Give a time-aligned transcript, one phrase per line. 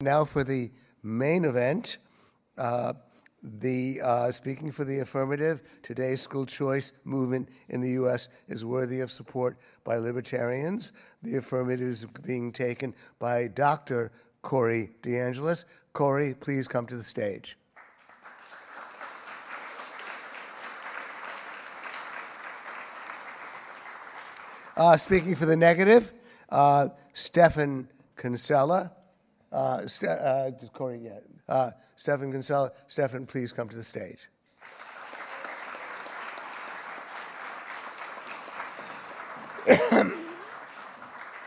[0.00, 0.70] Now for the
[1.02, 1.96] main event.
[2.56, 2.92] Uh,
[3.42, 8.28] the uh, speaking for the affirmative, today's school choice movement in the U.S.
[8.46, 10.92] is worthy of support by libertarians.
[11.24, 14.12] The affirmative is being taken by Dr.
[14.40, 15.64] Corey DeAngelis.
[15.94, 17.58] Corey, please come to the stage.
[24.76, 26.12] Uh, speaking for the negative,
[26.50, 28.92] uh, Stephan Kinsella.
[29.50, 31.18] Uh, uh, Corey, yeah.
[31.48, 32.70] Uh, Stephan Kinsella.
[32.86, 34.28] Stephan, please come to the stage.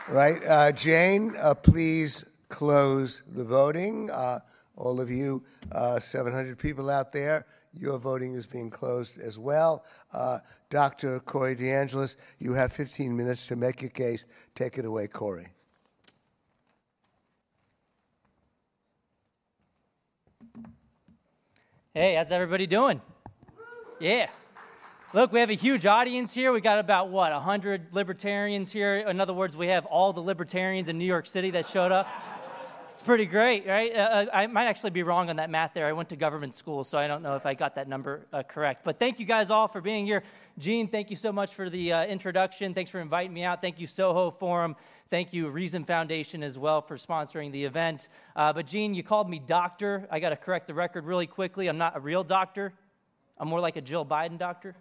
[0.08, 0.44] right.
[0.44, 4.10] Uh, Jane, uh, please close the voting.
[4.10, 4.40] Uh,
[4.76, 9.84] all of you, uh, 700 people out there, your voting is being closed as well.
[10.70, 11.20] Dr.
[11.20, 14.24] Corey DeAngelis, you have 15 minutes to make your case.
[14.54, 15.48] Take it away, Corey.
[21.94, 23.02] Hey, how's everybody doing?
[24.00, 24.30] Yeah.
[25.12, 26.50] Look, we have a huge audience here.
[26.50, 28.96] We got about, what, 100 libertarians here.
[29.06, 32.08] In other words, we have all the libertarians in New York City that showed up.
[32.92, 33.94] It's pretty great, right?
[33.94, 35.86] Uh, uh, I might actually be wrong on that math there.
[35.86, 38.42] I went to government school, so I don't know if I got that number uh,
[38.42, 38.84] correct.
[38.84, 40.22] But thank you guys all for being here.
[40.58, 42.72] Gene, thank you so much for the uh, introduction.
[42.72, 43.60] Thanks for inviting me out.
[43.60, 44.76] Thank you, Soho Forum.
[45.12, 48.08] Thank you, Reason Foundation, as well, for sponsoring the event.
[48.34, 50.08] Uh, but, Gene, you called me doctor.
[50.10, 51.68] I got to correct the record really quickly.
[51.68, 52.72] I'm not a real doctor,
[53.36, 54.74] I'm more like a Jill Biden doctor.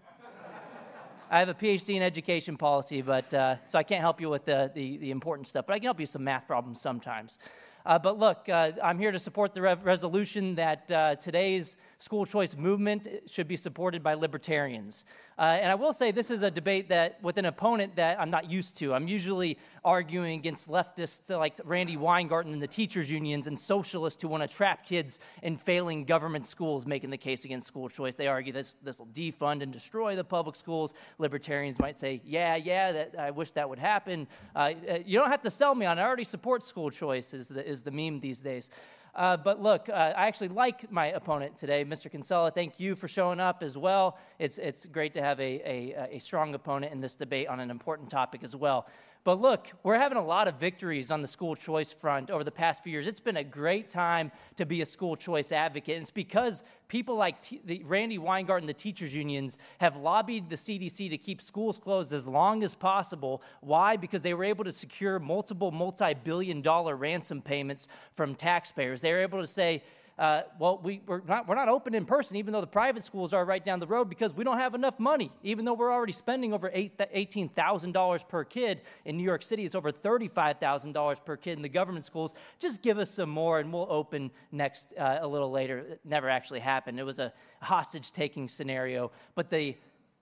[1.30, 4.46] I have a PhD in education policy, but uh, so I can't help you with
[4.46, 7.38] the, the, the, important stuff, but I can help you with some math problems sometimes.
[7.86, 12.26] Uh, but look, uh, I'm here to support the re- resolution that uh, today's school
[12.26, 15.06] choice movement should be supported by libertarians.
[15.38, 18.30] Uh, and I will say this is a debate that with an opponent that I'm
[18.30, 18.94] not used to.
[18.94, 24.28] I'm usually arguing against leftists like Randi Weingarten and the teachers unions and socialists who
[24.28, 28.16] want to trap kids in failing government schools, making the case against school choice.
[28.16, 30.94] They argue this this will defund and destroy the public schools.
[31.18, 34.28] Libertarians might say, yeah, yeah, that, I wish that would happen.
[34.56, 36.02] Uh, uh you don't have to sell me on it.
[36.02, 38.70] I already support school choice is the, is the meme these days.
[39.14, 42.10] Uh, but look, uh, I actually like my opponent today, Mr.
[42.10, 42.50] Kinsella.
[42.50, 44.18] Thank you for showing up as well.
[44.40, 47.70] It's, it's great to have a, a, a strong opponent in this debate on an
[47.70, 48.88] important topic as well.
[49.24, 52.52] But look, we're having a lot of victories on the school choice front over the
[52.52, 53.06] past few years.
[53.06, 55.96] It's been a great time to be a school choice advocate.
[55.96, 60.56] And it's because people like T- the, Randi Weingarten, the teachers unions, have lobbied the
[60.56, 63.44] CDC to keep schools closed as long as possible.
[63.62, 63.96] Why?
[63.96, 69.02] Because they were able to secure multiple multi billion dollar ransom payments from taxpayers.
[69.02, 69.84] They were able to say,
[70.22, 73.34] uh, well, we, we're, not, we're not open in person, even though the private schools
[73.34, 75.32] are right down the road, because we don't have enough money.
[75.42, 79.92] Even though we're already spending over $18,000 per kid in New York City, it's over
[79.92, 82.36] $35,000 per kid in the government schools.
[82.60, 85.80] Just give us some more, and we'll open next uh, a little later.
[85.80, 87.00] It never actually happened.
[87.00, 89.12] It was a hostage taking scenario.
[89.34, 89.76] But the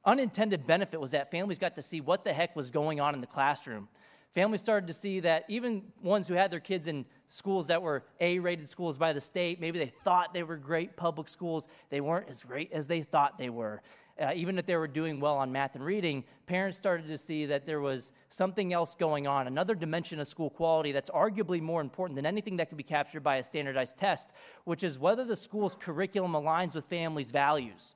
[0.05, 3.19] unintended benefit was that families got to see what the heck was going on in
[3.19, 3.89] the classroom.
[4.33, 8.03] Families started to see that even ones who had their kids in schools that were
[8.19, 9.59] A rated schools by the state.
[9.59, 11.67] Maybe they thought they were great public schools.
[11.89, 13.81] They weren't as great as they thought they were.
[14.19, 17.45] Uh, even if they were doing well on math and reading, parents started to see
[17.45, 21.79] that there was something else going on, another dimension of school quality that's arguably more
[21.79, 24.33] important than anything that could be captured by a standardized test,
[24.65, 27.95] which is whether the school's curriculum aligns with families' values.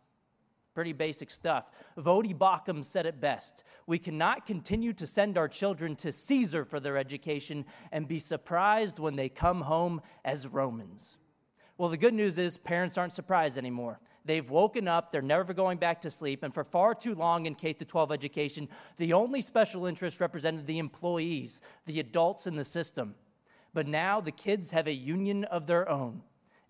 [0.73, 1.69] Pretty basic stuff.
[1.97, 3.63] Voddie Baucham said it best.
[3.85, 8.97] We cannot continue to send our children to Caesar for their education and be surprised
[8.97, 11.17] when they come home as Romans.
[11.78, 14.00] Well, the good news is parents aren't surprised anymore.
[14.25, 17.55] They've woken up, they're never going back to sleep, and for far too long in
[17.55, 23.16] K 12 education, the only special interest represented the employees, the adults in the system.
[23.73, 26.22] But now the kids have a union of their own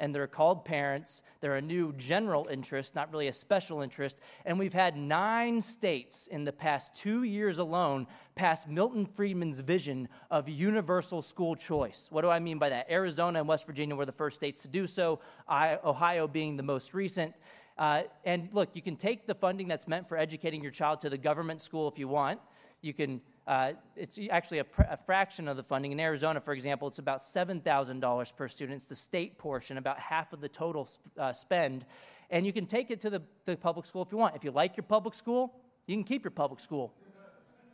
[0.03, 1.23] and they're called parents.
[1.39, 4.19] They're a new general interest, not really a special interest.
[4.45, 10.09] And we've had nine states in the past two years alone pass Milton Friedman's vision
[10.29, 12.09] of universal school choice.
[12.11, 12.91] What do I mean by that?
[12.91, 16.93] Arizona and West Virginia were the first states to do so, Ohio being the most
[16.93, 17.33] recent.
[17.77, 21.09] Uh, and look, you can take the funding that's meant for educating your child to
[21.09, 22.41] the government school if you want.
[22.83, 25.91] You can uh, it's actually a, pr- a, fraction of the funding.
[25.91, 28.77] In Arizona, for example, it's about $7,000 per student.
[28.77, 31.85] It's the state portion, about half of the total sp- uh, spend.
[32.29, 34.35] And you can take it to the, the public school if you want.
[34.35, 35.53] If you like your public school,
[35.87, 36.93] you can keep your public school.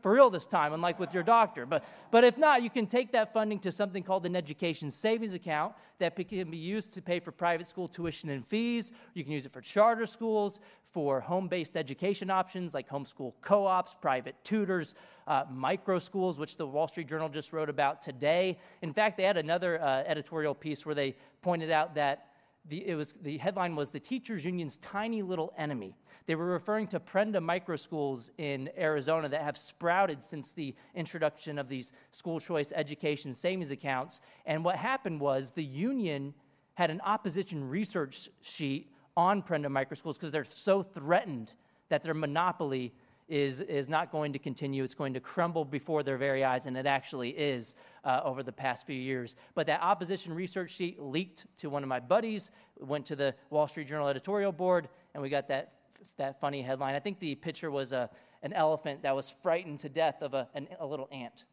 [0.01, 1.65] For real this time, unlike with your doctor.
[1.65, 5.33] But, but if not, you can take that funding to something called an education savings
[5.33, 8.91] account that can be used to pay for private school tuition and fees.
[9.13, 13.65] You can use it for charter schools, for home based education options like homeschool co
[13.65, 14.95] ops, private tutors,
[15.27, 18.57] uh, micro schools, which the Wall Street Journal just wrote about today.
[18.81, 22.28] In fact, they had another uh, editorial piece where they pointed out that
[22.69, 25.95] the, it was, the headline was The Teachers Union's Tiny Little Enemy.
[26.27, 31.57] They were referring to Prenda micro schools in Arizona that have sprouted since the introduction
[31.57, 34.21] of these school choice education savings accounts.
[34.45, 36.35] And what happened was the union
[36.75, 41.51] had an opposition research sheet on Prenda micro schools because they're so threatened
[41.89, 42.93] that their monopoly
[43.29, 44.83] is, is not going to continue.
[44.83, 48.51] It's going to crumble before their very eyes, and it actually is uh, over the
[48.51, 49.35] past few years.
[49.53, 53.67] But that opposition research sheet leaked to one of my buddies, went to the Wall
[53.67, 55.73] Street Journal editorial board, and we got that,
[56.17, 56.95] that funny headline.
[56.95, 58.09] I think the picture was a,
[58.41, 61.45] an elephant that was frightened to death of a, an, a little ant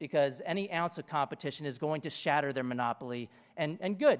[0.00, 4.18] because any ounce of competition is going to shatter their monopoly, and, and good.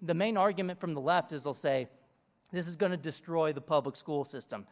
[0.00, 1.88] The main argument from the left is they'll say,
[2.52, 4.66] this is going to destroy the public school system.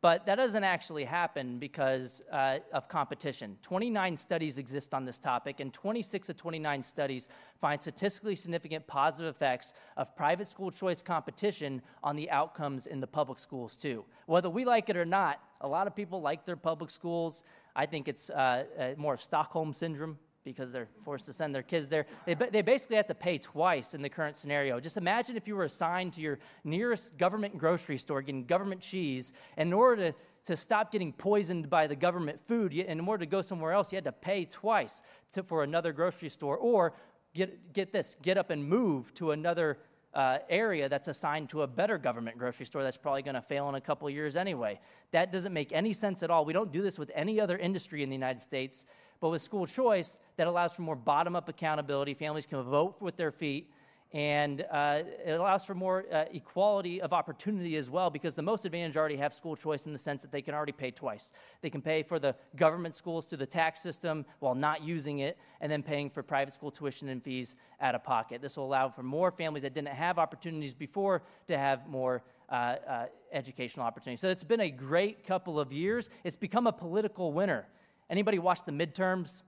[0.00, 3.58] But that doesn't actually happen because uh, of competition.
[3.62, 7.28] 29 studies exist on this topic, and 26 of 29 studies
[7.60, 13.08] find statistically significant positive effects of private school choice competition on the outcomes in the
[13.08, 14.04] public schools, too.
[14.26, 17.42] Whether we like it or not, a lot of people like their public schools.
[17.74, 21.62] I think it's uh, uh, more of Stockholm syndrome because they're forced to send their
[21.62, 22.06] kids there.
[22.24, 24.80] They, they basically have to pay twice in the current scenario.
[24.80, 29.32] Just imagine if you were assigned to your nearest government grocery store getting government cheese,
[29.56, 30.14] and in order to,
[30.46, 33.92] to stop getting poisoned by the government food, and in order to go somewhere else,
[33.92, 35.02] you had to pay twice
[35.32, 36.94] to, for another grocery store, or
[37.34, 39.78] get, get this, get up and move to another
[40.14, 43.68] uh, area that's assigned to a better government grocery store that's probably going to fail
[43.68, 44.80] in a couple years anyway.
[45.10, 46.44] That doesn't make any sense at all.
[46.44, 48.86] We don't do this with any other industry in the United States.
[49.20, 52.14] But with school choice, that allows for more bottom up accountability.
[52.14, 53.70] Families can vote with their feet.
[54.12, 58.64] And uh, it allows for more uh, equality of opportunity as well because the most
[58.64, 61.34] advantaged already have school choice in the sense that they can already pay twice.
[61.60, 65.36] They can pay for the government schools through the tax system while not using it,
[65.60, 68.40] and then paying for private school tuition and fees out of pocket.
[68.40, 72.76] This will allow for more families that didn't have opportunities before to have more uh,
[72.88, 74.20] uh educational opportunities.
[74.20, 76.08] So it's been a great couple of years.
[76.24, 77.66] It's become a political winner.
[78.10, 79.42] Anybody watch the midterms?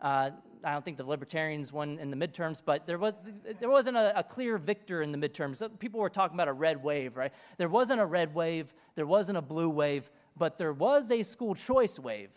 [0.00, 0.30] Uh,
[0.64, 3.14] I don't think the Libertarians won in the midterms, but there, was,
[3.60, 5.62] there wasn't a, a, clear victor in the midterms.
[5.78, 7.32] People were talking about a red wave, right?
[7.56, 11.54] There wasn't a red wave, there wasn't a blue wave, but there was a school
[11.54, 12.30] choice wave.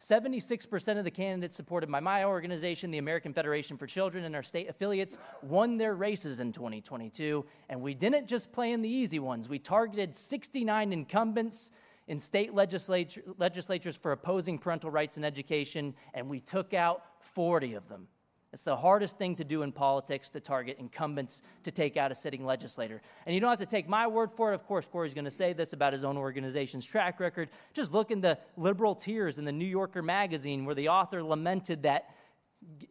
[0.00, 4.42] 76% of the candidates supported by my organization, the American Federation for Children, and our
[4.42, 7.44] state affiliates won their races in 2022.
[7.68, 11.70] And we didn't just play in the easy ones, we targeted 69 incumbents
[12.06, 17.74] in state legislature, legislatures for opposing parental rights in education, and we took out 40
[17.74, 18.08] of them.
[18.52, 22.16] It's the hardest thing to do in politics to target incumbents to take out a
[22.16, 23.00] sitting legislator.
[23.24, 24.56] And you don't have to take my word for it.
[24.56, 27.48] Of course, Corey's going to say this about his own organization's track record.
[27.74, 31.84] Just look in the liberal tears in the New Yorker magazine where the author lamented
[31.84, 32.10] that,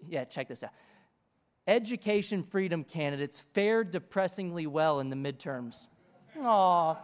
[0.08, 0.72] yeah, check this out.
[1.68, 5.88] Education freedom candidates fared depressingly well in the midterms.
[6.40, 6.96] Aw,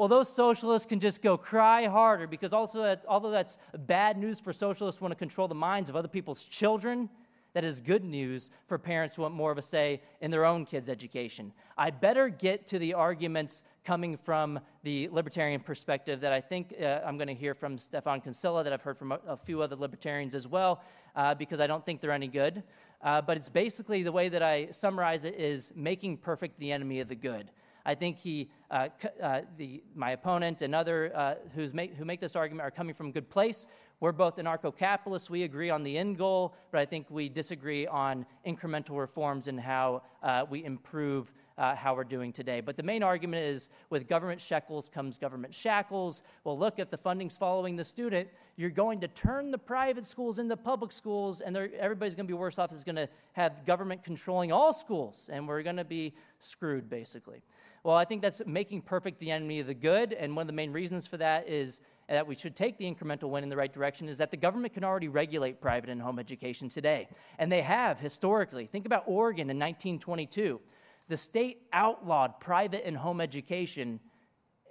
[0.00, 4.40] well, those socialists can just go cry harder because also that, although that's bad news
[4.40, 7.10] for socialists who want to control the minds of other people's children,
[7.52, 10.64] that is good news for parents who want more of a say in their own
[10.64, 11.52] kids' education.
[11.76, 17.00] I better get to the arguments coming from the libertarian perspective that I think uh,
[17.04, 19.76] I'm going to hear from Stephan Kinsella, that I've heard from a, a few other
[19.76, 20.82] libertarians as well,
[21.14, 22.62] uh, because I don't think they're any good.
[23.02, 27.00] Uh, but it's basically the way that I summarize it is making perfect the enemy
[27.00, 27.50] of the good.
[27.84, 28.88] I think he, uh,
[29.22, 31.34] uh, the, my opponent and other uh,
[31.72, 33.66] make, who make this argument are coming from a good place.
[33.98, 35.28] We're both anarcho capitalists.
[35.28, 39.60] We agree on the end goal, but I think we disagree on incremental reforms and
[39.60, 42.62] how uh, we improve uh, how we're doing today.
[42.62, 46.22] But the main argument is with government shekels comes government shackles.
[46.42, 50.38] Well, look, if the funding's following the student, you're going to turn the private schools
[50.38, 52.72] into public schools, and everybody's going to be worse off.
[52.72, 57.42] Is going to have government controlling all schools, and we're going to be screwed, basically.
[57.82, 60.12] Well, I think that's making perfect the enemy of the good.
[60.12, 63.30] And one of the main reasons for that is that we should take the incremental
[63.30, 66.18] win in the right direction is that the government can already regulate private and home
[66.18, 67.08] education today.
[67.38, 68.66] And they have historically.
[68.66, 70.60] Think about Oregon in 1922.
[71.08, 74.00] The state outlawed private and home education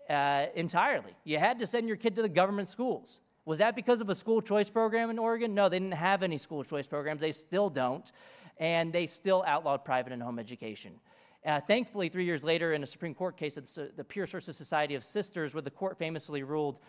[0.07, 1.15] uh, entirely.
[1.23, 3.21] You had to send your kid to the government schools.
[3.45, 5.55] Was that because of a school choice program in Oregon?
[5.55, 7.21] No, they didn't have any school choice programs.
[7.21, 8.11] They still don't.
[8.59, 10.99] And they still outlawed private and home education.
[11.45, 14.95] Uh, thankfully, three years later, in a Supreme Court case, it's the Pierce versus Society
[14.95, 16.79] of Sisters, where the court famously ruled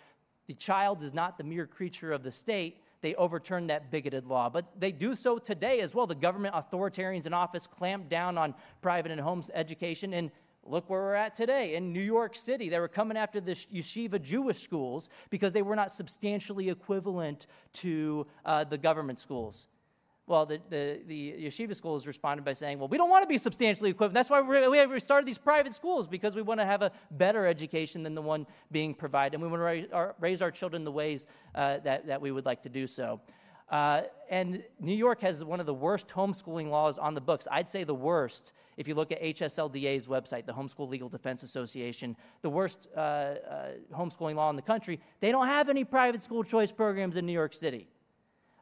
[0.51, 4.49] the child is not the mere creature of the state, they overturned that bigoted law.
[4.49, 6.09] But they do so today as well.
[6.09, 10.13] The government authoritarians in office clamp down on private and home education.
[10.13, 10.33] And
[10.65, 12.69] look where we're at today in New York City.
[12.69, 18.27] They were coming after the yeshiva Jewish schools because they were not substantially equivalent to
[18.45, 19.69] uh, the government schools.
[20.31, 23.37] Well, the, the, the yeshiva schools responded by saying, well, we don't want to be
[23.37, 24.15] substantially equivalent.
[24.15, 28.05] That's why we started these private schools, because we want to have a better education
[28.05, 29.35] than the one being provided.
[29.35, 32.31] And we want to raise our, raise our children the ways uh, that, that we
[32.31, 33.21] would like to do so.
[33.69, 37.49] Uh, and New York has one of the worst homeschooling laws on the books.
[37.51, 42.17] I'd say the worst if you look at HSLDA's website, the Homeschool Legal Defense Association,
[42.43, 43.37] the worst uh, uh,
[43.93, 45.01] homeschooling law in the country.
[45.19, 47.89] They don't have any private school choice programs in New York City.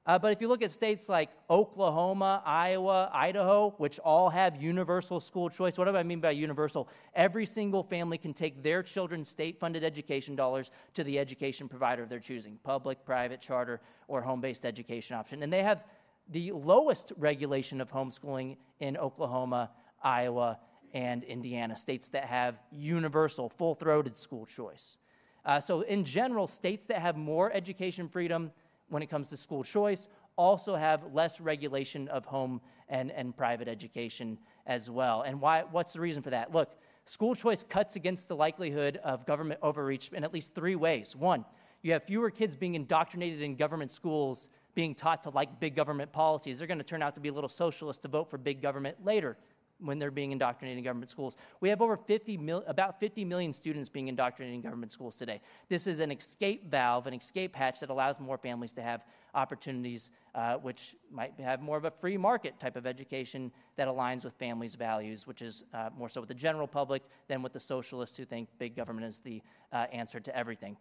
[0.08, 5.20] Uh, but if you look at states like Oklahoma, Iowa, Idaho, which all have universal
[5.20, 6.88] school choice, what do I mean by universal?
[7.14, 12.02] Every single family can take their children's state funded education dollars to the education provider
[12.02, 15.42] of their choosing public, private, charter, or home based education option.
[15.42, 15.84] And they have
[16.30, 19.72] the lowest regulation of homeschooling in Oklahoma,
[20.02, 20.58] Iowa,
[20.94, 24.96] and Indiana, states that have universal, full throated school choice.
[25.44, 28.52] Uh, so, in general, states that have more education freedom
[28.88, 33.68] when it comes to school choice, also have less regulation of home and, and private
[33.68, 35.22] education as well.
[35.22, 36.52] And why, what's the reason for that?
[36.52, 41.16] Look, school choice cuts against the likelihood of government overreach in at least three ways.
[41.16, 41.44] One,
[41.82, 46.12] you have fewer kids being indoctrinated in government schools, being taught to like big government
[46.12, 46.58] policies.
[46.58, 49.04] They're going to turn out to be a little socialist to vote for big government
[49.04, 49.36] later
[49.80, 51.36] when they're being indoctrinated in government schools.
[51.60, 55.40] We have over 50 mil, about 50 million students being indoctrinated in government schools today.
[55.68, 59.04] This is an escape valve, an escape hatch that allows more families to have
[59.34, 64.24] opportunities uh, which might have more of a free market type of education that aligns
[64.24, 67.60] with families' values, which is uh, more so with the general public than with the
[67.60, 69.42] socialists who think big government is the
[69.72, 70.76] uh, answer to everything.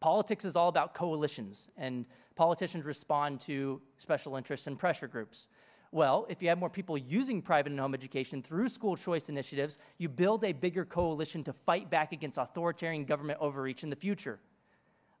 [0.00, 5.48] Politics is all about coalitions, and politicians respond to special interests and pressure groups.
[5.94, 9.78] Well, if you have more people using private and home education through school choice initiatives,
[9.96, 14.40] you build a bigger coalition to fight back against authoritarian government overreach in the future.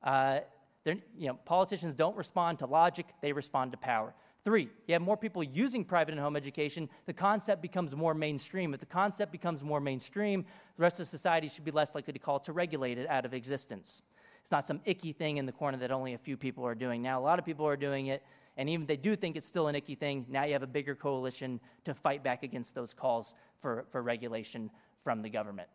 [0.02, 0.40] Uh,
[0.84, 4.12] you know, politicians don't respond to logic, they respond to power.
[4.42, 8.74] Three, you have more people using private and home education, the concept becomes more mainstream.
[8.74, 10.44] If the concept becomes more mainstream,
[10.76, 13.32] the rest of society should be less likely to call to regulate it out of
[13.32, 14.02] existence.
[14.40, 17.00] It's not some icky thing in the corner that only a few people are doing.
[17.00, 18.24] Now, a lot of people are doing it
[18.56, 20.68] and even if they do think it's still an icky thing, now you have a
[20.68, 24.70] bigger coalition to fight back against those calls for, for regulation
[25.02, 25.68] from the government.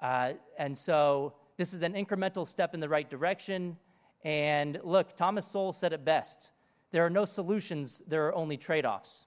[0.00, 3.76] Uh, and so this is an incremental step in the right direction.
[4.24, 6.50] And look, Thomas Sowell said it best
[6.92, 9.26] there are no solutions, there are only trade offs.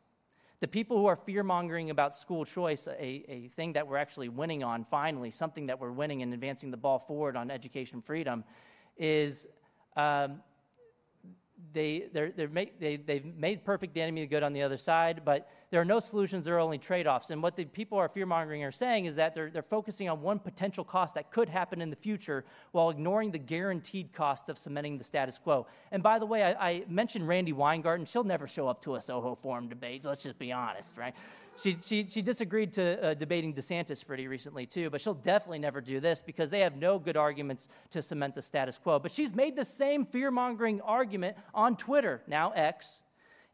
[0.62, 4.30] The people who are fear mongering about school choice, a, a thing that we're actually
[4.30, 8.46] winning on finally, something that we're winning and advancing the ball forward on education freedom,
[8.98, 9.48] is
[9.98, 10.42] um,
[11.78, 15.22] they, they're, they're make, they, they've made perfect the enemy good on the other side,
[15.24, 17.30] but there are no solutions, there are only trade offs.
[17.30, 20.22] And what the people are fear mongering are saying is that they're, they're focusing on
[20.22, 24.58] one potential cost that could happen in the future while ignoring the guaranteed cost of
[24.58, 25.68] cementing the status quo.
[25.92, 28.08] And by the way, I, I mentioned Randi Weingarten.
[28.08, 31.14] She'll never show up to a Soho Forum debate, let's just be honest, right?
[31.62, 35.82] She, she, she disagreed to uh, debating DeSantis pretty recently, too, but she'll definitely never
[35.82, 39.00] do this because they have no good arguments to cement the status quo.
[39.00, 43.02] But she's made the same fear mongering argument on Twitter, now X,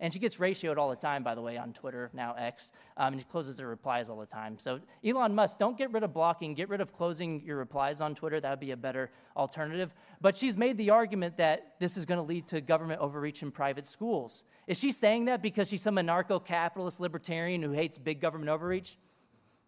[0.03, 2.73] and she gets ratioed all the time, by the way, on Twitter, now X.
[2.97, 4.59] Um, and she closes her replies all the time.
[4.59, 8.13] So, Elon Musk, don't get rid of blocking, get rid of closing your replies on
[8.13, 8.41] Twitter.
[8.41, 9.93] That would be a better alternative.
[10.19, 13.51] But she's made the argument that this is going to lead to government overreach in
[13.51, 14.43] private schools.
[14.67, 18.97] Is she saying that because she's some anarcho capitalist libertarian who hates big government overreach?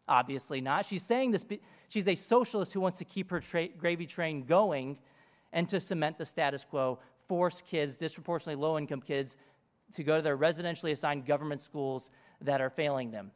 [0.09, 0.85] Obviously not.
[0.85, 1.45] She's saying this,
[1.87, 4.99] she's a socialist who wants to keep her tra- gravy train going
[5.53, 6.99] and to cement the status quo,
[7.29, 9.37] force kids, disproportionately low income kids,
[9.93, 12.09] to go to their residentially assigned government schools
[12.41, 13.31] that are failing them.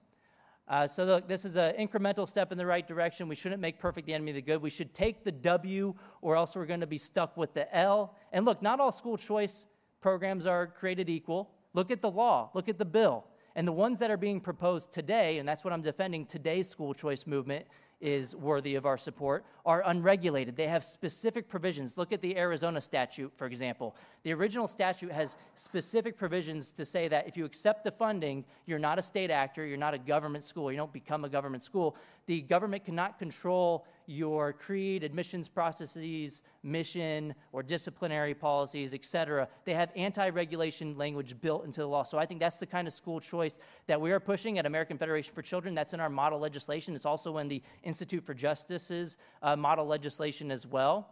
[0.68, 3.28] Uh, so, look, this is an incremental step in the right direction.
[3.28, 4.62] We shouldn't make perfect the enemy of the good.
[4.62, 8.16] We should take the W, or else we're going to be stuck with the L.
[8.32, 9.66] And look, not all school choice
[10.00, 11.50] programs are created equal.
[11.74, 13.26] Look at the law, look at the bill.
[13.56, 16.94] And the ones that are being proposed today, and that's what I'm defending today's school
[16.94, 17.66] choice movement,
[18.02, 20.56] is worthy of our support are unregulated.
[20.56, 21.98] They have specific provisions.
[21.98, 23.96] Look at the Arizona statute, for example.
[24.24, 28.80] The original statute has specific provisions to say that if you accept the funding, you're
[28.80, 31.96] not a state actor, you're not a government school, you don't become a government school.
[32.30, 39.48] The government cannot control your creed, admissions processes, mission, or disciplinary policies, et cetera.
[39.66, 42.04] They have anti regulation language built into the law.
[42.04, 43.58] So I think that's the kind of school choice
[43.88, 45.74] that we are pushing at American Federation for Children.
[45.74, 46.94] That's in our model legislation.
[46.94, 51.10] It's also in the Institute for Justice's uh, model legislation as well.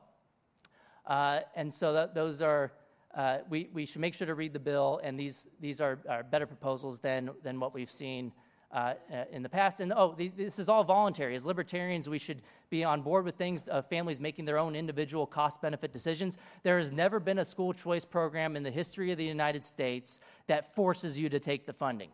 [1.04, 2.74] Uh, and so that, those are,
[3.16, 6.22] uh, we, we should make sure to read the bill, and these, these are, are
[6.22, 8.32] better proposals than, than what we've seen
[8.72, 9.80] uh, uh, in the past.
[9.80, 11.36] And oh, th- this is all voluntary.
[11.36, 15.26] As libertarians, we should be on board with things, uh, families making their own individual
[15.26, 16.38] cost benefit decisions.
[16.64, 20.20] There has never been a school choice program in the history of the United States
[20.48, 22.10] that forces you to take the funding.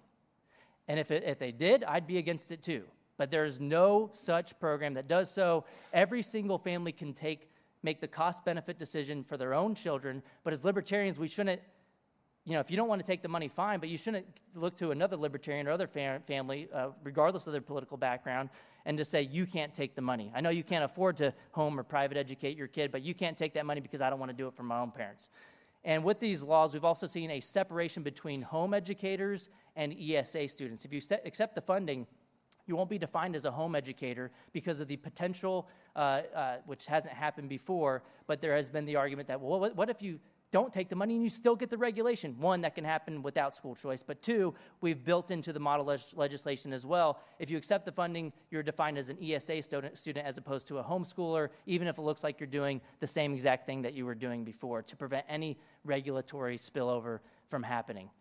[0.88, 2.84] And if, it, if they did, I'd be against it too.
[3.18, 5.66] But there's no such program that does so.
[5.92, 7.50] Every single family can take,
[7.82, 10.22] make the cost benefit decision for their own children.
[10.44, 11.62] But as libertarians, we shouldn't
[12.46, 14.76] you know, if you don't want to take the money, fine, but you shouldn't look
[14.76, 18.50] to another libertarian or other fam- family, uh, regardless of their political background,
[18.86, 20.30] and to say, you can't take the money.
[20.36, 23.38] I know you can't afford to home or private educate your kid, but you can't
[23.38, 25.30] take that money because I don't want to do it for my own parents.
[25.86, 30.84] And with these laws, we've also seen a separation between home educators and ESA students.
[30.84, 32.08] If you set, accept the funding,
[32.66, 36.86] you won't be defined as a home educator because of the potential, uh, uh, which
[36.86, 40.20] hasn't happened before, but there has been the argument that, well, what, what if you
[40.54, 42.36] don't take the money and you still get the regulation.
[42.38, 44.04] One, that can happen without school choice.
[44.04, 47.20] But two, we've built into the model legislation as well.
[47.40, 50.78] If you accept the funding, you're defined as an ESA student, student as opposed to
[50.78, 54.06] a homeschooler, even if it looks like you're doing the same exact thing that you
[54.06, 57.20] were doing before to prevent any regulatory spillover
[57.50, 58.12] from happening.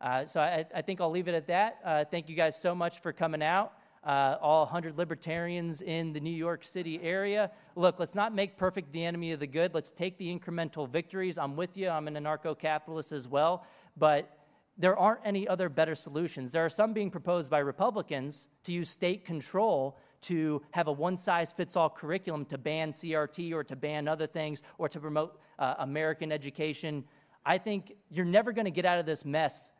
[0.00, 1.78] Uh, so I, I, think I'll leave it at that.
[1.84, 6.20] Uh, thank you guys so much for coming out uh, all 100 libertarians in the
[6.20, 7.50] New York City area.
[7.74, 9.74] Look, let's not make perfect the enemy of the good.
[9.74, 11.38] Let's take the incremental victories.
[11.38, 13.64] I'm with you, I'm an anarcho capitalist as well.
[13.96, 14.38] But
[14.76, 16.50] there aren't any other better solutions.
[16.50, 21.16] There are some being proposed by Republicans to use state control to have a one
[21.16, 25.38] size fits all curriculum to ban CRT or to ban other things or to promote
[25.58, 27.04] uh, American education.
[27.46, 29.72] I think you're never going to get out of this mess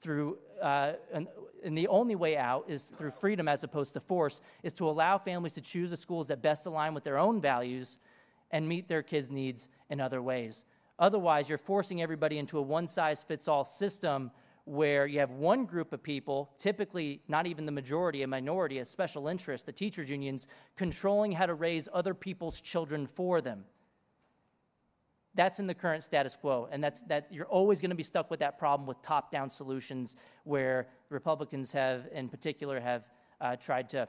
[0.00, 1.28] through uh, an,
[1.64, 5.18] and the only way out is through freedom as opposed to force, is to allow
[5.18, 7.98] families to choose the schools that best align with their own values
[8.50, 10.64] and meet their kids' needs in other ways.
[10.98, 14.30] Otherwise, you're forcing everybody into a one size fits all system
[14.64, 18.84] where you have one group of people, typically not even the majority, a minority, a
[18.84, 23.64] special interest, the teachers' unions, controlling how to raise other people's children for them.
[25.34, 28.30] That's in the current status quo, and that's that you're always going to be stuck
[28.30, 33.08] with that problem with top-down solutions, where Republicans have, in particular, have
[33.40, 34.08] uh, tried to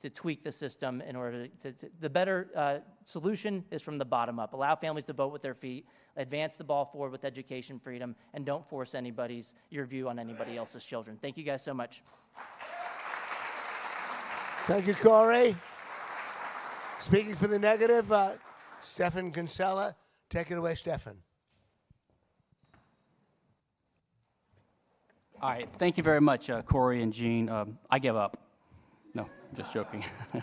[0.00, 4.04] to tweak the system in order to, to the better uh, solution is from the
[4.04, 4.52] bottom up.
[4.52, 5.86] Allow families to vote with their feet,
[6.16, 10.56] advance the ball forward with education freedom, and don't force anybody's your view on anybody
[10.56, 11.16] else's children.
[11.22, 12.02] Thank you guys so much.
[14.66, 15.54] Thank you, Corey.
[16.98, 18.32] Speaking for the negative, uh,
[18.80, 19.94] Stephan Kinsella.
[20.34, 21.14] Take it away, Stephan.
[25.40, 25.68] All right.
[25.78, 27.48] Thank you very much, uh, Corey and Gene.
[27.48, 28.36] Um, I give up.
[29.14, 30.04] No, just joking.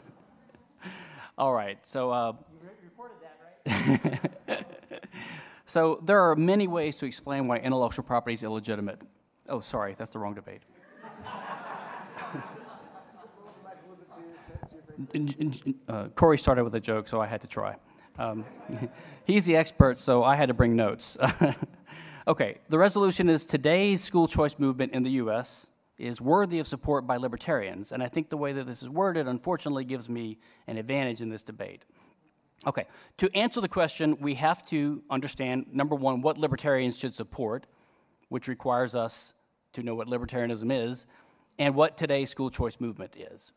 [1.38, 1.86] All right.
[1.86, 2.10] So.
[2.10, 2.32] Uh,
[2.63, 3.38] you reported that,
[4.47, 4.65] right?
[5.65, 9.01] so there are many ways to explain why intellectual property is illegitimate.
[9.49, 10.62] Oh, sorry, that's the wrong debate.
[15.89, 17.75] uh, Corey started with a joke, so I had to try.
[18.22, 18.46] Um,
[19.26, 21.18] he's the expert, so I had to bring notes.
[22.28, 25.72] okay, the resolution is today's school choice movement in the U.S.
[25.98, 29.28] is worthy of support by libertarians, and I think the way that this is worded,
[29.28, 31.84] unfortunately, gives me an advantage in this debate.
[32.68, 32.86] Okay,
[33.18, 37.66] to answer the question, we have to understand number one, what libertarians should support,
[38.30, 39.34] which requires us
[39.74, 41.08] to know what libertarianism is,
[41.58, 43.52] and what today's school choice movement is.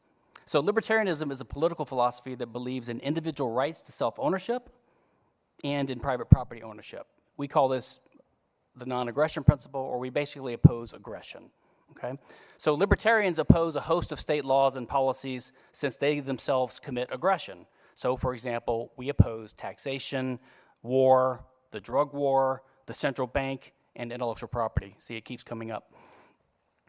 [0.47, 4.69] So, libertarianism is a political philosophy that believes in individual rights to self ownership
[5.63, 7.07] and in private property ownership.
[7.37, 8.01] We call this
[8.77, 11.51] the non aggression principle, or we basically oppose aggression.
[11.93, 12.19] Okay?
[12.59, 17.67] So, libertarians oppose a host of state laws and policies since they themselves commit aggression.
[17.95, 20.41] So, for example, we oppose taxation,
[20.83, 24.95] war, the drug war, the central bank, and intellectual property.
[24.99, 25.93] See, it keeps coming up.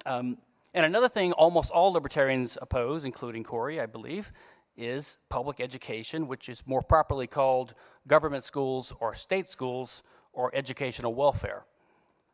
[0.05, 0.37] Um,
[0.75, 4.33] and another thing almost all libertarians oppose, including Corey, I believe,
[4.75, 7.73] is public education, which is more properly called
[8.09, 11.63] government schools or state schools or educational welfare.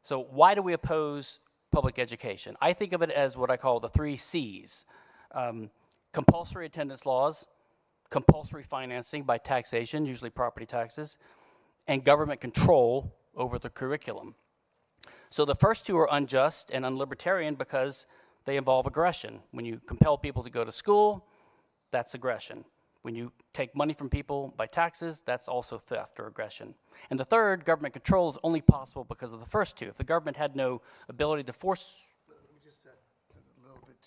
[0.02, 1.38] So, why do we oppose
[1.72, 2.58] public education?
[2.60, 4.88] I think of it as what I call the three C's
[5.36, 5.70] um,
[6.12, 7.46] compulsory attendance laws,
[8.10, 11.20] compulsory financing by taxation, usually property taxes,
[11.88, 14.34] and government control over the curriculum.
[15.30, 18.08] So, the first two are unjust and unlibertarian because
[18.46, 19.42] they involve aggression.
[19.52, 21.26] When you compel people to go to school,
[21.92, 22.66] that's aggression.
[23.02, 26.76] When you take money from people by taxes, that's also theft or aggression.
[27.10, 29.88] And the third, government control, is only possible because of the first two.
[29.88, 32.06] If the government had no ability to force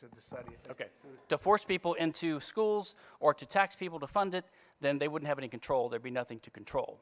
[0.00, 0.56] to the study.
[0.70, 0.86] Okay.
[1.28, 4.44] To force people into schools or to tax people to fund it,
[4.80, 5.88] then they wouldn't have any control.
[5.88, 7.00] There'd be nothing to control.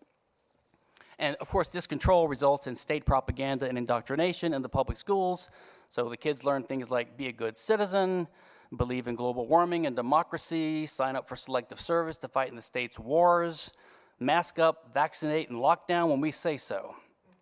[1.18, 5.48] And of course, this control results in state propaganda and indoctrination in the public schools.
[5.92, 8.26] So the kids learn things like be a good citizen,
[8.74, 12.62] believe in global warming and democracy, sign up for selective service to fight in the
[12.62, 13.74] state's wars,
[14.18, 16.94] mask up, vaccinate, and lock down when we say so.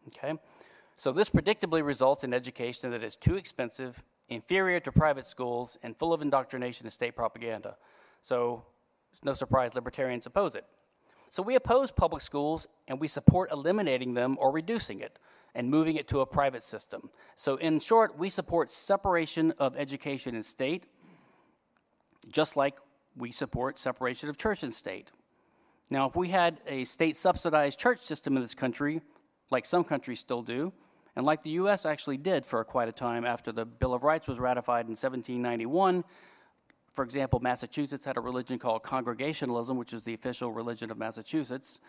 [0.09, 0.37] Okay?
[0.97, 5.97] So this predictably results in education that is too expensive, inferior to private schools, and
[5.97, 7.77] full of indoctrination and state propaganda.
[8.21, 8.65] So
[9.23, 10.65] no surprise libertarians oppose it.
[11.29, 15.21] So we oppose public schools and we support eliminating them or reducing it
[15.55, 17.11] and moving it to a private system.
[17.37, 20.87] So in short, we support separation of education and state,
[22.31, 22.77] just like
[23.17, 25.11] we support separation of church and state.
[25.91, 29.01] Now, if we had a state subsidized church system in this country,
[29.51, 30.73] like some countries still do,
[31.17, 34.29] and like the US actually did for quite a time after the Bill of Rights
[34.29, 36.05] was ratified in 1791.
[36.93, 41.81] For example, Massachusetts had a religion called Congregationalism, which is the official religion of Massachusetts,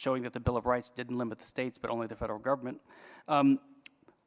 [0.00, 2.80] showing that the Bill of Rights didn't limit the states but only the federal government.
[3.28, 3.60] Um,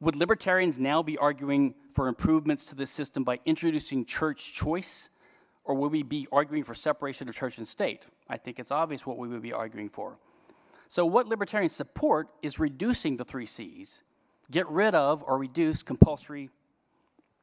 [0.00, 5.10] would libertarians now be arguing for improvements to this system by introducing church choice?
[5.64, 8.06] Or would we be arguing for separation of church and state?
[8.28, 10.18] I think it's obvious what we would be arguing for.
[10.88, 14.02] So, what libertarians support is reducing the three C's
[14.50, 16.50] Get rid of or reduce compulsory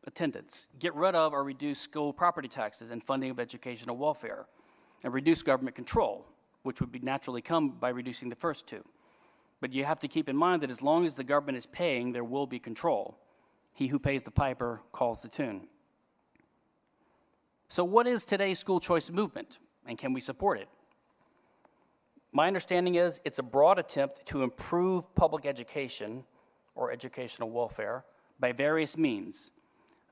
[0.06, 0.68] attendance.
[0.80, 4.46] Get rid of or reduce school property taxes and funding of educational welfare.
[5.04, 6.28] And reduce government control,
[6.64, 8.84] which would be naturally come by reducing the first two.
[9.60, 12.12] But you have to keep in mind that as long as the government is paying,
[12.12, 13.18] there will be control.
[13.74, 15.68] He who pays the piper calls the tune.
[17.68, 20.68] So, what is today's school choice movement, and can we support it?
[22.34, 26.24] My understanding is it's a broad attempt to improve public education
[26.76, 28.04] or educational welfare
[28.40, 29.52] by various means.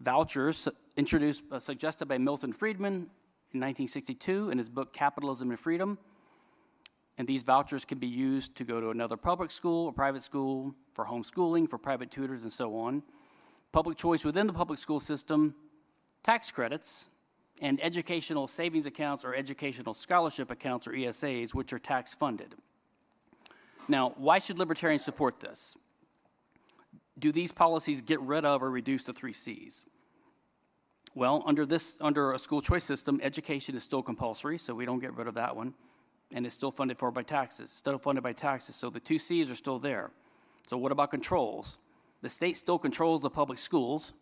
[0.02, 5.98] Vouchers, introduced, uh, suggested by Milton Friedman in 1962 in his book Capitalism and Freedom.
[7.20, 10.74] And these vouchers can be used to go to another public school or private school,
[10.96, 13.04] for homeschooling, for private tutors, and so on.
[13.72, 15.54] Public choice within the public school system,
[16.24, 17.10] tax credits,
[17.62, 22.56] and educational savings accounts or educational scholarship accounts or ESAs, which are tax funded.
[23.88, 25.78] Now, why should libertarians support this?
[27.20, 29.86] do these policies get rid of or reduce the three C's?
[31.16, 35.00] Well, under this, under a school choice system, education is still compulsory, so we don't
[35.00, 35.74] get rid of that one,
[36.34, 37.72] and it's still funded for by taxes.
[37.72, 40.12] Still funded by taxes, so the two C's are still there.
[40.68, 41.78] So what about controls?
[42.22, 44.14] The state still controls the public schools,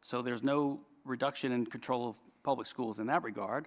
[0.00, 3.66] so there's no reduction in control of public schools in that regard.